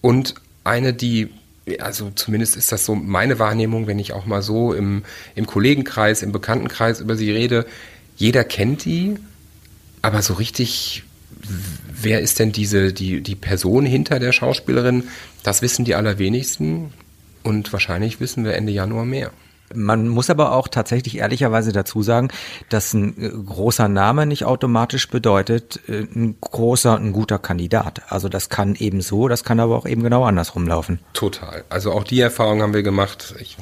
und 0.01 0.35
eine, 0.65 0.93
die 0.93 1.31
also 1.81 2.11
zumindest 2.15 2.57
ist 2.57 2.71
das 2.71 2.85
so 2.85 2.95
meine 2.95 3.39
Wahrnehmung, 3.39 3.87
wenn 3.87 3.99
ich 3.99 4.13
auch 4.13 4.27
mal 4.27 4.43
so 4.43 4.73
im, 4.73 5.05
im 5.35 5.47
Kollegenkreis, 5.47 6.23
im 6.23 6.33
Bekanntenkreis 6.33 7.01
über 7.01 7.17
sie 7.17 7.31
rede. 7.33 7.67
Jeder 8.17 8.45
kennt 8.45 8.85
die, 8.85 9.17
aber 10.01 10.23
so 10.23 10.35
richtig, 10.35 11.03
wer 11.93 12.21
ist 12.21 12.39
denn 12.39 12.53
diese, 12.53 12.93
die, 12.93 13.21
die 13.21 13.35
Person 13.35 13.85
hinter 13.85 14.21
der 14.21 14.33
Schauspielerin? 14.33 15.05
Das 15.43 15.61
wissen 15.61 15.85
die 15.85 15.97
allerwenigsten 15.97 16.93
und 17.43 17.73
wahrscheinlich 17.73 18.21
wissen 18.21 18.45
wir 18.45 18.55
Ende 18.55 18.73
Januar 18.73 19.05
mehr. 19.05 19.33
Man 19.75 20.09
muss 20.09 20.31
aber 20.31 20.53
auch 20.53 20.69
tatsächlich 20.69 21.19
ehrlicherweise 21.19 21.73
dazu 21.73 22.03
sagen, 22.03 22.29
dass 22.69 22.95
ein 22.95 23.21
äh, 23.21 23.29
großer 23.31 23.89
Name 23.89 24.27
nicht 24.27 24.45
automatisch 24.45 25.09
bedeutet, 25.09 25.81
äh, 25.89 26.07
ein 26.15 26.37
großer, 26.41 26.97
ein 26.97 27.13
guter 27.13 27.39
Kandidat. 27.39 28.03
Also 28.09 28.29
das 28.29 28.49
kann 28.49 28.75
eben 28.77 29.01
so, 29.01 29.29
das 29.29 29.45
kann 29.45 29.61
aber 29.61 29.77
auch 29.77 29.87
eben 29.87 30.03
genau 30.03 30.25
andersrum 30.25 30.67
laufen. 30.67 31.01
Total. 31.13 31.65
Also 31.69 31.93
auch 31.93 32.05
die 32.05 32.21
Erfahrung 32.21 32.63
haben 32.63 32.75
wir 32.75 32.83
gemacht. 32.83 33.35
Ich, 33.41 33.57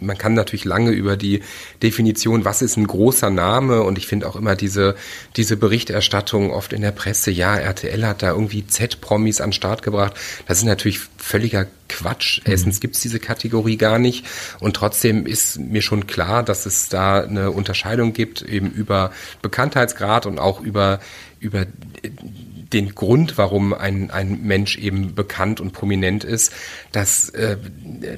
man 0.00 0.18
kann 0.18 0.34
natürlich 0.34 0.64
lange 0.64 0.90
über 0.90 1.16
die 1.16 1.42
Definition, 1.82 2.44
was 2.44 2.62
ist 2.62 2.76
ein 2.76 2.86
großer 2.86 3.30
Name 3.30 3.82
und 3.82 3.98
ich 3.98 4.06
finde 4.06 4.28
auch 4.28 4.36
immer 4.36 4.56
diese, 4.56 4.96
diese 5.36 5.56
Berichterstattung 5.56 6.50
oft 6.50 6.72
in 6.72 6.82
der 6.82 6.92
Presse, 6.92 7.30
ja, 7.30 7.56
RTL 7.56 8.06
hat 8.06 8.22
da 8.22 8.30
irgendwie 8.30 8.66
Z-Promis 8.66 9.40
an 9.40 9.50
den 9.50 9.52
Start 9.54 9.82
gebracht. 9.82 10.14
Das 10.46 10.58
ist 10.58 10.64
natürlich 10.64 11.00
völliger 11.16 11.66
Quatsch. 11.88 12.40
Mhm. 12.44 12.52
Erstens 12.52 12.80
gibt 12.80 12.96
es 12.96 13.02
diese 13.02 13.18
Kategorie 13.18 13.76
gar 13.76 13.98
nicht 13.98 14.26
und 14.60 14.76
trotzdem 14.76 15.26
ist 15.26 15.58
mir 15.58 15.82
schon 15.82 16.06
klar, 16.06 16.42
dass 16.42 16.66
es 16.66 16.88
da 16.88 17.20
eine 17.20 17.50
Unterscheidung 17.50 18.12
gibt, 18.12 18.42
eben 18.42 18.70
über 18.70 19.12
Bekanntheitsgrad 19.42 20.26
und 20.26 20.38
auch 20.38 20.60
über, 20.60 21.00
über 21.40 21.66
den 22.72 22.94
Grund, 22.94 23.38
warum 23.38 23.72
ein, 23.72 24.10
ein 24.10 24.42
Mensch 24.42 24.76
eben 24.76 25.14
bekannt 25.14 25.60
und 25.60 25.72
prominent 25.72 26.24
ist, 26.24 26.52
dass, 26.92 27.30
äh, 27.30 27.56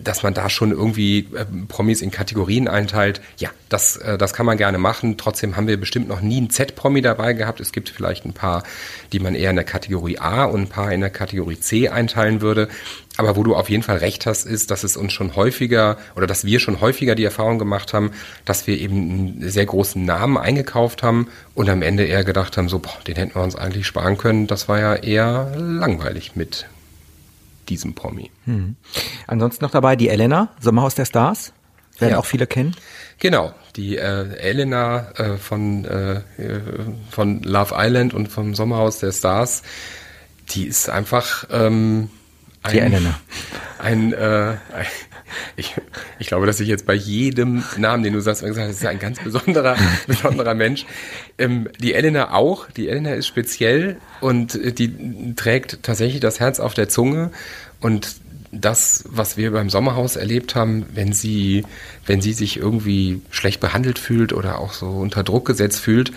dass 0.03 0.23
man 0.23 0.35
da 0.35 0.51
schon 0.51 0.73
irgendwie 0.73 1.29
äh, 1.35 1.47
Promis 1.69 2.03
in 2.03 2.11
Kategorien 2.11 2.67
einteilt. 2.67 3.21
Ja, 3.39 3.51
das, 3.69 3.97
äh, 3.97 4.19
das 4.19 4.33
kann 4.33 4.47
man 4.47 4.59
gerne 4.59 4.79
machen. 4.79 5.17
Trotzdem 5.17 5.57
haben 5.57 5.69
wir 5.69 5.79
bestimmt 5.79 6.09
noch 6.09 6.21
nie 6.21 6.39
einen 6.39 6.51
Z-Promi 6.51 7.01
dabei 7.01 7.33
gehabt. 7.33 7.61
Es 7.61 7.73
gibt 7.73 7.91
vielleicht 7.91 8.25
ein 8.25 8.33
paar, 8.33 8.65
die 9.13 9.21
man 9.21 9.35
eher 9.35 9.51
in 9.51 9.57
der 9.57 9.65
Kategorie 9.65 10.19
A 10.19 10.45
und 10.45 10.63
ein 10.63 10.69
paar 10.69 10.93
in 10.93 11.01
der 11.01 11.11
Kategorie 11.11 11.61
C 11.61 11.89
einteilen 11.89 12.41
würde. 12.41 12.69
Aber 13.21 13.37
wo 13.37 13.43
du 13.43 13.55
auf 13.55 13.69
jeden 13.69 13.83
Fall 13.83 13.99
recht 13.99 14.25
hast, 14.25 14.47
ist, 14.47 14.71
dass 14.71 14.83
es 14.83 14.97
uns 14.97 15.13
schon 15.13 15.37
häufiger 15.37 15.99
oder 16.17 16.27
dass 16.27 16.47
wir 16.47 16.59
schon 16.59 16.81
häufiger 16.81 17.15
die 17.15 17.25
Erfahrung 17.25 17.59
gemacht 17.59 17.93
haben, 17.93 18.13
dass 18.47 18.67
wir 18.67 18.79
eben 18.79 18.97
einen 18.97 19.51
sehr 19.51 19.67
großen 19.67 20.03
Namen 20.03 20.39
eingekauft 20.39 21.03
haben 21.03 21.29
und 21.55 21.69
am 21.69 21.83
Ende 21.83 22.05
eher 22.05 22.25
gedacht 22.25 22.57
haben, 22.57 22.71
so, 22.71 22.79
boah, 22.79 22.97
den 23.07 23.17
hätten 23.17 23.35
wir 23.35 23.43
uns 23.43 23.57
eigentlich 23.57 23.87
sparen 23.87 24.17
können. 24.17 24.47
Das 24.47 24.71
war 24.71 24.81
ja 24.81 24.95
eher 24.95 25.53
langweilig 25.55 26.35
mit 26.35 26.67
diesem 27.69 27.95
Promi. 27.95 28.31
Hm. 28.47 28.77
Ansonsten 29.27 29.67
noch 29.67 29.71
dabei 29.71 29.97
die 29.97 30.09
Elena, 30.09 30.49
Sommerhaus 30.59 30.95
der 30.95 31.05
Stars. 31.05 31.53
Werden 31.99 32.13
ja. 32.13 32.19
auch 32.19 32.25
viele 32.25 32.47
kennen. 32.47 32.75
Genau, 33.19 33.53
die 33.77 33.99
äh, 33.99 34.35
Elena 34.39 35.11
äh, 35.17 35.37
von, 35.37 35.85
äh, 35.85 36.23
von 37.11 37.43
Love 37.43 37.75
Island 37.77 38.15
und 38.15 38.29
vom 38.29 38.55
Sommerhaus 38.55 39.01
der 39.01 39.13
Stars, 39.13 39.63
die 40.49 40.65
ist 40.65 40.89
einfach 40.89 41.45
ähm, 41.51 42.09
ein, 42.63 42.73
die 42.73 42.79
Elena. 42.79 43.21
Ein, 43.79 44.13
äh, 44.13 44.55
ich, 45.57 45.75
ich 46.19 46.27
glaube, 46.27 46.47
dass 46.47 46.61
ich 46.61 46.69
jetzt 46.69 46.87
bei 46.87 46.95
jedem 46.95 47.63
Namen, 47.77 48.03
den 48.03 48.13
du 48.13 48.21
sagst, 48.21 48.43
gesagt 48.43 48.69
das 48.69 48.77
ist 48.77 48.87
ein 48.87 48.99
ganz 48.99 49.23
besonderer, 49.23 49.77
besonderer 50.07 50.55
Mensch. 50.55 50.87
Ähm, 51.39 51.69
die 51.81 51.95
Elena 51.95 52.33
auch. 52.33 52.71
Die 52.71 52.89
Elena 52.89 53.15
ist 53.15 53.27
speziell 53.27 53.97
und 54.21 54.59
die 54.79 55.35
trägt 55.37 55.83
tatsächlich 55.83 56.21
das 56.21 56.41
Herz 56.41 56.61
auf 56.61 56.75
der 56.75 56.89
Zunge 56.89 57.31
und 57.81 58.17
das, 58.53 59.05
was 59.09 59.37
wir 59.37 59.53
beim 59.53 59.71
Sommerhaus 59.71 60.17
erlebt 60.17 60.55
haben, 60.55 60.87
wenn 60.93 61.13
sie, 61.13 61.65
wenn 62.07 62.21
sie 62.21 62.33
sich 62.33 62.57
irgendwie 62.57 63.23
schlecht 63.31 63.61
behandelt 63.61 63.99
fühlt 63.99 64.33
oder 64.33 64.59
auch 64.59 64.73
so 64.73 64.89
unter 64.89 65.23
Druck 65.23 65.47
gesetzt 65.47 65.81
fühlt, 65.81 66.13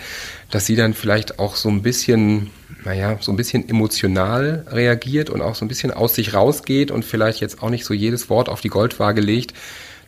dass 0.50 0.66
sie 0.66 0.74
dann 0.74 0.94
vielleicht 0.94 1.38
auch 1.38 1.54
so 1.54 1.68
ein 1.68 1.82
bisschen, 1.82 2.50
naja, 2.84 3.16
so 3.20 3.32
ein 3.32 3.36
bisschen 3.36 3.68
emotional 3.68 4.66
reagiert 4.70 5.30
und 5.30 5.40
auch 5.42 5.54
so 5.54 5.64
ein 5.64 5.68
bisschen 5.68 5.90
aus 5.90 6.14
sich 6.14 6.34
rausgeht 6.34 6.90
und 6.90 7.04
vielleicht 7.04 7.40
jetzt 7.40 7.62
auch 7.62 7.70
nicht 7.70 7.84
so 7.84 7.94
jedes 7.94 8.28
Wort 8.30 8.48
auf 8.48 8.60
die 8.60 8.68
Goldwaage 8.68 9.20
legt. 9.20 9.54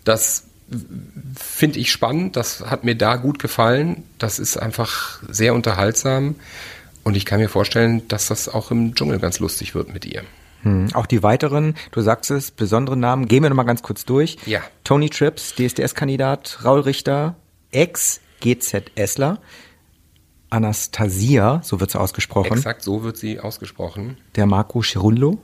Das 0.05 0.45
finde 1.39 1.79
ich 1.79 1.93
spannend, 1.93 2.37
das 2.37 2.61
hat 2.61 2.85
mir 2.85 2.97
da 2.97 3.17
gut 3.17 3.39
gefallen. 3.39 4.03
Das 4.19 4.39
ist 4.39 4.57
einfach 4.57 5.23
sehr 5.29 5.55
unterhaltsam 5.55 6.35
und 7.05 7.17
ich 7.17 7.25
kann 7.25 7.41
mir 7.41 7.49
vorstellen, 7.49 8.07
dass 8.09 8.29
das 8.29 8.49
auch 8.49 8.71
im 8.71 8.95
Dschungel 8.95 9.19
ganz 9.19 9.39
lustig 9.39 9.75
wird 9.75 9.93
mit 9.93 10.05
ihr. 10.05 10.23
Hm. 10.63 10.89
Auch 10.95 11.07
die 11.07 11.23
weiteren, 11.23 11.77
du 11.93 12.01
sagst 12.01 12.31
es, 12.33 12.51
besonderen 12.51 12.99
Namen, 12.99 13.29
gehen 13.29 13.43
wir 13.43 13.49
nochmal 13.49 13.65
ganz 13.65 13.83
kurz 13.83 14.05
durch. 14.05 14.39
Ja. 14.47 14.61
Tony 14.83 15.09
Trips, 15.09 15.55
DSDS-Kandidat, 15.55 16.65
Raul 16.65 16.81
Richter, 16.81 17.37
Ex-GZ-Essler, 17.71 19.39
Anastasia, 20.51 21.61
so 21.65 21.81
wird 21.81 21.91
sie 21.91 22.01
ausgesprochen. 22.01 22.53
Exakt, 22.53 22.83
so 22.83 23.03
wird 23.03 23.17
sie 23.17 23.41
ausgesprochen. 23.41 24.17
Der 24.37 24.47
Marco 24.47 24.83
Chirullo, 24.83 25.39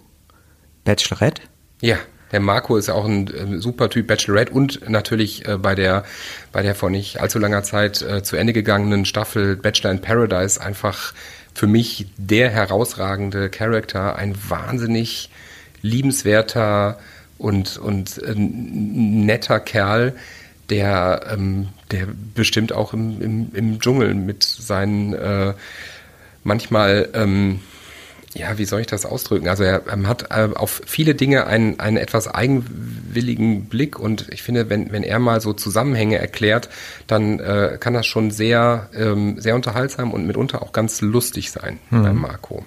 Bachelorette. 0.85 1.43
Ja, 1.81 1.97
der 2.31 2.41
Marco 2.41 2.77
ist 2.77 2.89
auch 2.89 3.05
ein 3.05 3.29
äh, 3.29 3.61
super 3.61 3.91
Typ 3.91 4.07
Bachelorette 4.07 4.53
und 4.53 4.89
natürlich 4.89 5.47
äh, 5.47 5.59
bei 5.59 5.75
der 5.75 6.05
bei 6.51 6.63
der 6.63 6.75
vor 6.75 6.89
nicht 6.89 7.21
allzu 7.21 7.39
langer 7.39 7.63
Zeit 7.63 8.01
äh, 8.03 8.23
zu 8.23 8.37
Ende 8.37 8.53
gegangenen 8.53 9.05
Staffel 9.05 9.57
Bachelor 9.57 9.91
in 9.91 10.01
Paradise 10.01 10.61
einfach 10.61 11.13
für 11.55 11.67
mich 11.67 12.07
der 12.17 12.51
herausragende 12.51 13.51
Charakter, 13.51 14.17
ein 14.17 14.35
wahnsinnig 14.49 15.31
liebenswerter 15.83 16.99
und, 17.39 17.77
und 17.77 18.19
äh, 18.19 18.35
netter 18.37 19.61
Kerl, 19.61 20.15
der, 20.71 21.27
ähm, 21.33 21.69
der 21.93 22.09
bestimmt 22.35 22.73
auch 22.73 22.93
im, 22.93 23.21
im, 23.21 23.55
im 23.55 23.81
Dschungel 23.81 24.15
mit 24.15 24.43
seinen 24.43 25.15
äh, 25.15 25.55
manchmal 26.43 27.09
ähm, 27.15 27.61
ja, 28.35 28.57
wie 28.57 28.65
soll 28.65 28.81
ich 28.81 28.87
das 28.87 29.05
ausdrücken? 29.05 29.49
Also 29.49 29.63
er 29.63 29.83
ähm, 29.93 30.07
hat 30.09 30.31
äh, 30.31 30.49
auf 30.55 30.81
viele 30.87 31.15
Dinge 31.15 31.47
einen, 31.47 31.79
einen 31.81 31.99
etwas 31.99 32.29
eigenwilligen 32.29 33.67
Blick 33.67 33.99
und 33.99 34.29
ich 34.33 34.43
finde, 34.43 34.71
wenn, 34.71 34.91
wenn 34.91 35.03
er 35.03 35.19
mal 35.19 35.41
so 35.41 35.53
Zusammenhänge 35.53 36.19
erklärt, 36.19 36.71
dann 37.07 37.41
äh, 37.41 37.77
kann 37.79 37.93
das 37.93 38.07
schon 38.07 38.31
sehr, 38.31 38.89
ähm, 38.95 39.39
sehr 39.39 39.55
unterhaltsam 39.55 40.13
und 40.13 40.27
mitunter 40.27 40.63
auch 40.63 40.73
ganz 40.73 41.03
lustig 41.03 41.51
sein 41.51 41.79
mhm. 41.91 42.03
bei 42.03 42.13
Marco. 42.13 42.65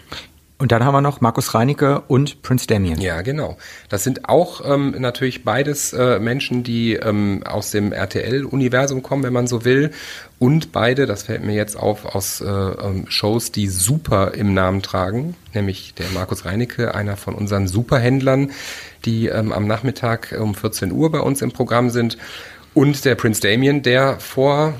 Und 0.58 0.72
dann 0.72 0.86
haben 0.86 0.94
wir 0.94 1.02
noch 1.02 1.20
Markus 1.20 1.54
Reinecke 1.54 2.02
und 2.08 2.42
Prince 2.42 2.66
Damien. 2.66 3.02
Ja, 3.02 3.22
genau. 3.24 3.58
Das 3.90 4.06
sind 4.06 4.30
auch 4.30 4.62
ähm, 4.66 4.96
natürlich 4.98 5.44
beides 5.44 5.92
äh, 5.92 6.18
Menschen, 6.20 6.64
die 6.64 6.94
ähm, 6.94 7.44
aus 7.46 7.72
dem 7.72 7.92
RTL-Universum 7.92 9.04
kommen, 9.04 9.24
wenn 9.24 9.34
man 9.34 9.48
so 9.48 9.66
will. 9.66 9.92
Und 10.40 10.72
beide, 10.72 11.08
das 11.08 11.24
fällt 11.24 11.44
mir 11.44 11.56
jetzt 11.56 11.76
auf, 11.76 12.06
aus 12.06 12.40
äh, 12.40 12.48
ähm, 12.48 13.06
Shows, 13.10 13.52
die 13.52 13.68
Super 13.68 14.34
im 14.34 14.54
Namen 14.54 14.82
tragen. 14.82 15.36
Nämlich 15.54 15.94
der 15.94 16.08
Markus 16.14 16.46
Reinecke, 16.46 16.96
einer 16.96 17.18
von 17.18 17.36
unseren 17.36 17.68
Superhändlern, 17.68 18.52
die 19.04 19.28
ähm, 19.28 19.52
am 19.52 19.68
Nachmittag 19.68 20.34
um 20.40 20.56
14 20.56 20.94
Uhr 20.94 21.12
bei 21.12 21.20
uns 21.20 21.42
im 21.42 21.52
Programm 21.52 21.90
sind. 21.90 22.18
Und 22.74 23.04
der 23.04 23.16
Prince 23.16 23.42
Damien, 23.42 23.84
der 23.84 24.22
vor 24.22 24.74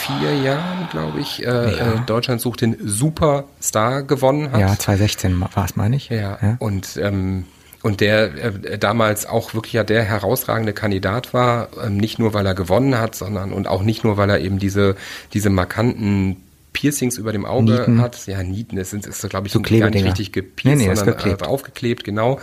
vier 0.00 0.34
Jahren, 0.34 0.88
glaube 0.90 1.20
ich, 1.20 1.42
äh, 1.42 1.46
ja. 1.46 1.92
äh, 1.92 2.00
Deutschland 2.06 2.40
sucht 2.40 2.62
den 2.62 2.76
Superstar 2.82 4.02
gewonnen 4.02 4.52
hat. 4.52 4.60
Ja, 4.60 4.78
2016 4.78 5.40
war 5.40 5.64
es, 5.64 5.76
meine 5.76 5.96
ich. 5.96 6.08
Ja, 6.08 6.38
ja. 6.40 6.56
und 6.58 6.98
ähm, 7.00 7.44
und 7.82 8.00
der 8.00 8.34
äh, 8.34 8.78
damals 8.78 9.26
auch 9.26 9.54
wirklich 9.54 9.72
ja 9.72 9.84
der 9.84 10.02
herausragende 10.02 10.72
Kandidat 10.72 11.32
war, 11.32 11.68
ähm, 11.82 11.96
nicht 11.96 12.18
nur 12.18 12.34
weil 12.34 12.46
er 12.46 12.54
gewonnen 12.54 12.98
hat, 12.98 13.14
sondern 13.14 13.52
und 13.52 13.68
auch 13.68 13.82
nicht 13.82 14.04
nur 14.04 14.16
weil 14.16 14.30
er 14.30 14.40
eben 14.40 14.58
diese 14.58 14.96
diese 15.32 15.50
markanten 15.50 16.36
Piercings 16.72 17.18
über 17.18 17.32
dem 17.32 17.44
Auge 17.44 17.72
Nieten. 17.72 18.00
hat. 18.00 18.26
Ja, 18.26 18.42
Nieten, 18.42 18.76
das 18.76 18.90
sind, 18.90 19.06
ist, 19.06 19.28
glaube 19.28 19.46
ich, 19.46 19.52
so 19.52 19.60
gar 19.60 19.90
nicht 19.90 20.04
richtig 20.04 20.32
gepierst, 20.32 20.78
nee, 20.78 20.86
nee, 20.88 20.94
sondern 20.94 21.16
geklebt. 21.16 21.42
Äh, 21.42 21.46
aufgeklebt, 21.46 22.04
genau. 22.04 22.40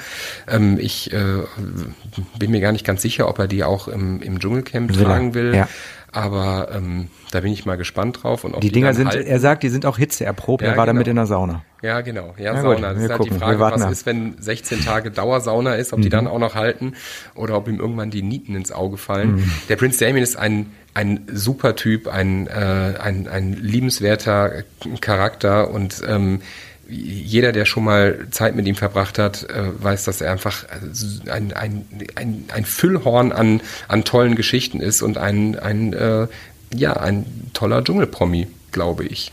Ähm, 0.48 0.78
ich 0.80 1.14
äh, 1.14 1.44
bin 2.38 2.52
mir 2.52 2.60
gar 2.60 2.72
nicht 2.72 2.86
ganz 2.86 3.02
sicher, 3.02 3.30
ob 3.30 3.40
er 3.40 3.48
die 3.48 3.64
auch 3.64 3.88
im, 3.88 4.22
im 4.22 4.40
Dschungelcamp 4.40 4.96
will 4.96 5.04
tragen 5.04 5.34
will. 5.34 5.56
Ja. 5.56 5.70
Aber 6.12 6.70
ähm, 6.74 7.10
da 7.32 7.42
bin 7.42 7.52
ich 7.52 7.66
mal 7.66 7.76
gespannt 7.76 8.24
drauf. 8.24 8.44
Und 8.44 8.54
ob 8.54 8.62
die, 8.62 8.68
die 8.68 8.74
Dinger 8.74 8.94
sind, 8.94 9.10
halten. 9.10 9.28
er 9.28 9.40
sagt, 9.40 9.64
die 9.64 9.70
sind 9.70 9.86
auch 9.86 9.98
hitzeerprobt. 9.98 10.62
Ja, 10.62 10.70
er 10.70 10.78
war 10.78 10.86
genau. 10.86 10.94
damit 10.96 11.08
in 11.08 11.16
der 11.18 11.26
Sauna. 11.26 11.64
Ja, 11.82 12.02
genau. 12.02 12.34
Ja, 12.38 12.54
Na 12.54 12.62
Sauna. 12.62 12.76
Gut, 12.76 12.84
das 12.84 13.04
ist 13.04 13.10
halt 13.10 13.18
gucken. 13.18 13.34
die 13.34 13.40
Frage, 13.40 13.60
was 13.60 13.92
ist, 13.92 14.06
wenn 14.06 14.36
16 14.40 14.86
Tage 14.86 15.12
Dauersauna 15.12 15.76
ist, 15.76 15.94
ob 15.94 16.00
mhm. 16.00 16.04
die 16.04 16.10
dann 16.10 16.28
auch 16.28 16.40
noch 16.40 16.56
halten 16.56 16.94
oder 17.36 17.58
ob 17.58 17.68
ihm 17.68 17.80
irgendwann 17.80 18.10
die 18.10 18.22
Nieten 18.22 18.56
ins 18.56 18.72
Auge 18.72 18.98
fallen. 18.98 19.36
Mhm. 19.36 19.52
Der 19.70 19.76
Prinz 19.76 19.98
Damien 19.98 20.24
ist 20.24 20.38
ein, 20.38 20.72
ein 20.94 21.28
super 21.32 21.76
Typ, 21.76 22.08
ein, 22.08 22.48
äh, 22.48 22.96
ein, 23.00 23.28
ein 23.28 23.54
liebenswerter 23.54 24.64
Charakter 25.02 25.70
und 25.70 26.02
ähm, 26.08 26.42
jeder, 26.90 27.52
der 27.52 27.66
schon 27.66 27.84
mal 27.84 28.28
Zeit 28.32 28.56
mit 28.56 28.66
ihm 28.68 28.76
verbracht 28.76 29.20
hat, 29.20 29.44
äh, 29.50 29.84
weiß, 29.84 30.06
dass 30.06 30.22
er 30.22 30.32
einfach 30.32 30.66
ein, 31.30 31.54
ein, 31.54 31.86
ein, 32.16 32.46
ein 32.54 32.66
Füllhorn 32.66 33.32
an, 33.32 33.62
an 33.88 34.04
tollen 34.04 34.36
Geschichten 34.36 34.80
ist 34.80 35.02
und 35.02 35.18
ein, 35.18 35.60
ein, 35.60 35.94
äh, 35.94 36.28
ja, 36.74 36.94
ein 36.94 37.52
toller 37.54 37.84
Dschungelpromi, 37.84 38.48
glaube 38.72 39.06
ich. 39.06 39.32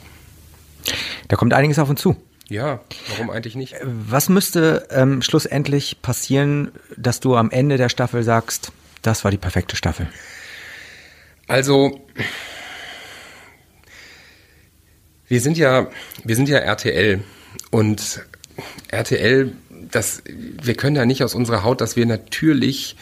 Da 1.29 1.37
kommt 1.37 1.55
einiges 1.55 1.79
auf 1.79 1.89
uns 1.89 2.01
zu. 2.01 2.17
Ja, 2.49 2.81
warum 3.09 3.31
eigentlich 3.31 3.55
nicht? 3.55 3.77
Was 3.83 4.29
müsste 4.29 4.87
ähm, 4.91 5.23
schlussendlich 5.23 6.03
passieren, 6.03 6.73
dass 6.97 7.21
du 7.21 7.37
am 7.37 7.51
Ende 7.51 7.79
der 7.79 7.89
Staffel 7.89 8.23
sagst, 8.23 8.73
das 9.03 9.25
war 9.25 9.31
die 9.31 9.39
perfekte 9.39 9.77
Staffel? 9.77 10.09
Also, 11.47 12.01
wir 15.29 15.41
sind 15.41 15.57
ja, 15.57 15.89
wir 16.23 16.37
sind 16.37 16.49
ja 16.49 16.59
RTL 16.59 17.23
und 17.71 18.25
RTL, 18.89 19.53
das, 19.91 20.23
wir 20.63 20.75
können 20.75 20.97
ja 20.97 21.07
nicht 21.07 21.23
aus 21.23 21.35
unserer 21.35 21.65
Haut, 21.65 21.81
dass 21.81 21.97
wir 21.97 22.07
natürlich 22.07 22.97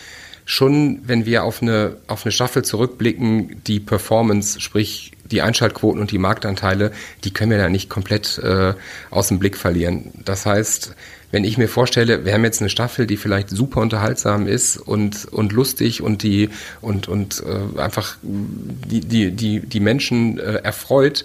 schon, 0.44 1.00
wenn 1.04 1.26
wir 1.26 1.44
auf 1.44 1.62
eine, 1.62 1.96
auf 2.06 2.24
eine 2.24 2.32
Staffel 2.32 2.64
zurückblicken, 2.64 3.62
die 3.66 3.80
Performance, 3.80 4.60
sprich 4.60 5.12
die 5.30 5.42
Einschaltquoten 5.42 6.00
und 6.00 6.10
die 6.10 6.18
Marktanteile, 6.18 6.92
die 7.24 7.32
können 7.32 7.50
wir 7.50 7.58
da 7.58 7.68
nicht 7.68 7.88
komplett 7.88 8.38
äh, 8.38 8.74
aus 9.10 9.28
dem 9.28 9.38
Blick 9.38 9.56
verlieren. 9.56 10.10
Das 10.24 10.44
heißt, 10.44 10.94
wenn 11.30 11.44
ich 11.44 11.56
mir 11.56 11.68
vorstelle, 11.68 12.26
wir 12.26 12.34
haben 12.34 12.44
jetzt 12.44 12.60
eine 12.60 12.68
Staffel, 12.68 13.06
die 13.06 13.16
vielleicht 13.16 13.48
super 13.48 13.80
unterhaltsam 13.80 14.46
ist 14.46 14.76
und, 14.76 15.24
und 15.24 15.52
lustig 15.52 16.02
und 16.02 16.22
die 16.22 16.50
und, 16.82 17.08
und 17.08 17.42
äh, 17.46 17.80
einfach 17.80 18.16
die, 18.22 19.00
die, 19.00 19.30
die, 19.30 19.60
die 19.60 19.80
Menschen 19.80 20.38
äh, 20.38 20.56
erfreut, 20.62 21.24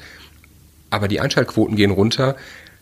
aber 0.90 1.10
die 1.10 1.20
Einschaltquoten 1.20 1.76
gehen 1.76 1.92
runter, 1.92 2.38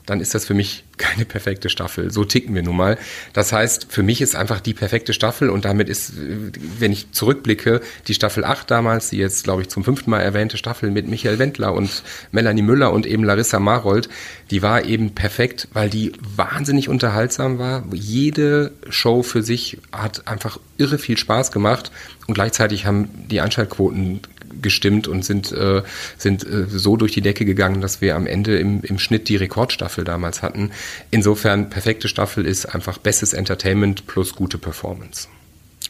dann 0.06 0.22
ist 0.22 0.36
das 0.36 0.46
für 0.46 0.54
mich 0.54 0.84
keine 0.98 1.26
perfekte 1.26 1.70
Staffel. 1.70 2.12
So 2.12 2.24
ticken 2.24 2.56
wir 2.56 2.64
nun 2.64 2.78
mal. 2.78 2.98
Das 3.34 3.52
heißt, 3.52 3.88
für 3.90 4.02
mich 4.02 4.22
ist 4.22 4.36
einfach 4.36 4.62
die 4.62 4.74
perfekte 4.74 5.14
Staffel 5.14 5.50
und 5.50 5.66
damit 5.66 5.90
ist, 5.90 6.14
wenn 6.16 6.92
ich 6.92 7.12
zurückblicke, 7.12 7.82
die 8.08 8.14
Staffel 8.14 8.46
8 8.46 8.72
damals, 8.72 9.10
die 9.10 9.18
jetzt, 9.18 9.44
glaube 9.44 9.64
ich, 9.64 9.68
zum 9.68 9.84
fünften 9.84 10.10
Mal 10.10 10.22
erwähnte 10.22 10.58
Staffel 10.58 10.92
mit 10.92 11.08
Michael 11.08 11.38
Wendler 11.38 11.74
und 11.74 12.04
Melanie 12.32 12.62
Müller 12.62 12.94
und 12.94 13.06
eben 13.06 13.24
Larissa 13.24 13.60
Marold, 13.60 14.08
die 14.52 14.62
war 14.62 14.86
eben 14.86 15.14
perfekt, 15.14 15.68
weil 15.74 15.90
die 15.90 16.14
wahnsinnig 16.36 16.88
unterhaltsam 16.88 17.60
war. 17.60 17.84
Jede 17.92 18.72
Show 18.90 19.22
für 19.22 19.44
sich 19.44 19.80
hat 19.92 20.28
einfach 20.28 20.60
irre 20.78 20.98
viel 20.98 21.18
Spaß 21.18 21.52
gemacht 21.52 21.92
und 22.28 22.36
gleichzeitig 22.36 22.86
haben 22.86 23.10
die 23.30 23.42
Einschaltquoten 23.42 24.22
gestimmt 24.62 25.08
und 25.08 25.24
sind, 25.24 25.52
äh, 25.52 25.84
sind 26.18 26.46
äh, 26.46 26.66
so 26.68 26.98
durch 26.98 27.12
die 27.12 27.22
Decke 27.22 27.46
gegangen, 27.46 27.82
dass 27.82 28.02
wir 28.02 28.16
am 28.16 28.28
Ende 28.28 28.58
im, 28.58 28.82
im 28.84 29.00
Schnitt 29.00 29.30
die 29.30 29.36
Rekordstaffel 29.36 30.04
damals 30.04 30.42
hatten. 30.42 30.72
Insofern, 31.12 31.70
perfekte 31.70 32.08
Staffel 32.08 32.46
ist 32.46 32.66
einfach 32.66 32.98
bestes 32.98 33.34
Entertainment 33.34 34.08
plus 34.08 34.36
gute 34.36 34.58
Performance. 34.58 35.28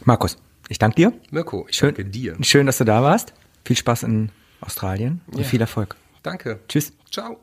Markus, 0.04 0.38
ich 0.68 0.80
danke 0.80 0.96
dir. 0.96 1.14
Mirko, 1.32 1.66
ich 1.70 1.78
schön, 1.78 1.90
danke 1.90 2.06
dir. 2.06 2.36
Schön, 2.42 2.66
dass 2.66 2.78
du 2.78 2.84
da 2.84 3.02
warst. 3.04 3.34
Viel 3.64 3.78
Spaß 3.78 4.04
in 4.04 4.30
Australien 4.62 5.22
und 5.28 5.40
ja. 5.40 5.44
viel 5.44 5.62
Erfolg. 5.62 5.96
Danke. 6.24 6.60
Tschüss. 6.68 6.92
Ciao. 7.12 7.38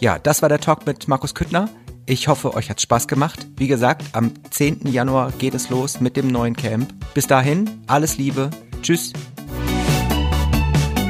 Ja, 0.00 0.18
das 0.18 0.42
war 0.42 0.48
der 0.48 0.60
Talk 0.60 0.86
mit 0.86 1.08
Markus 1.08 1.34
Küttner. 1.34 1.68
Ich 2.06 2.28
hoffe, 2.28 2.54
euch 2.54 2.68
hat 2.68 2.80
Spaß 2.80 3.06
gemacht. 3.06 3.46
Wie 3.56 3.68
gesagt, 3.68 4.04
am 4.12 4.32
10. 4.50 4.86
Januar 4.88 5.32
geht 5.32 5.54
es 5.54 5.70
los 5.70 6.00
mit 6.00 6.16
dem 6.16 6.28
neuen 6.28 6.56
Camp. 6.56 6.92
Bis 7.14 7.26
dahin, 7.26 7.70
alles 7.86 8.18
Liebe. 8.18 8.50
Tschüss. 8.82 9.12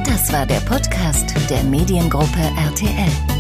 Das 0.05 0.32
war 0.32 0.47
der 0.47 0.61
Podcast 0.61 1.34
der 1.49 1.62
Mediengruppe 1.64 2.40
RTL. 2.57 3.32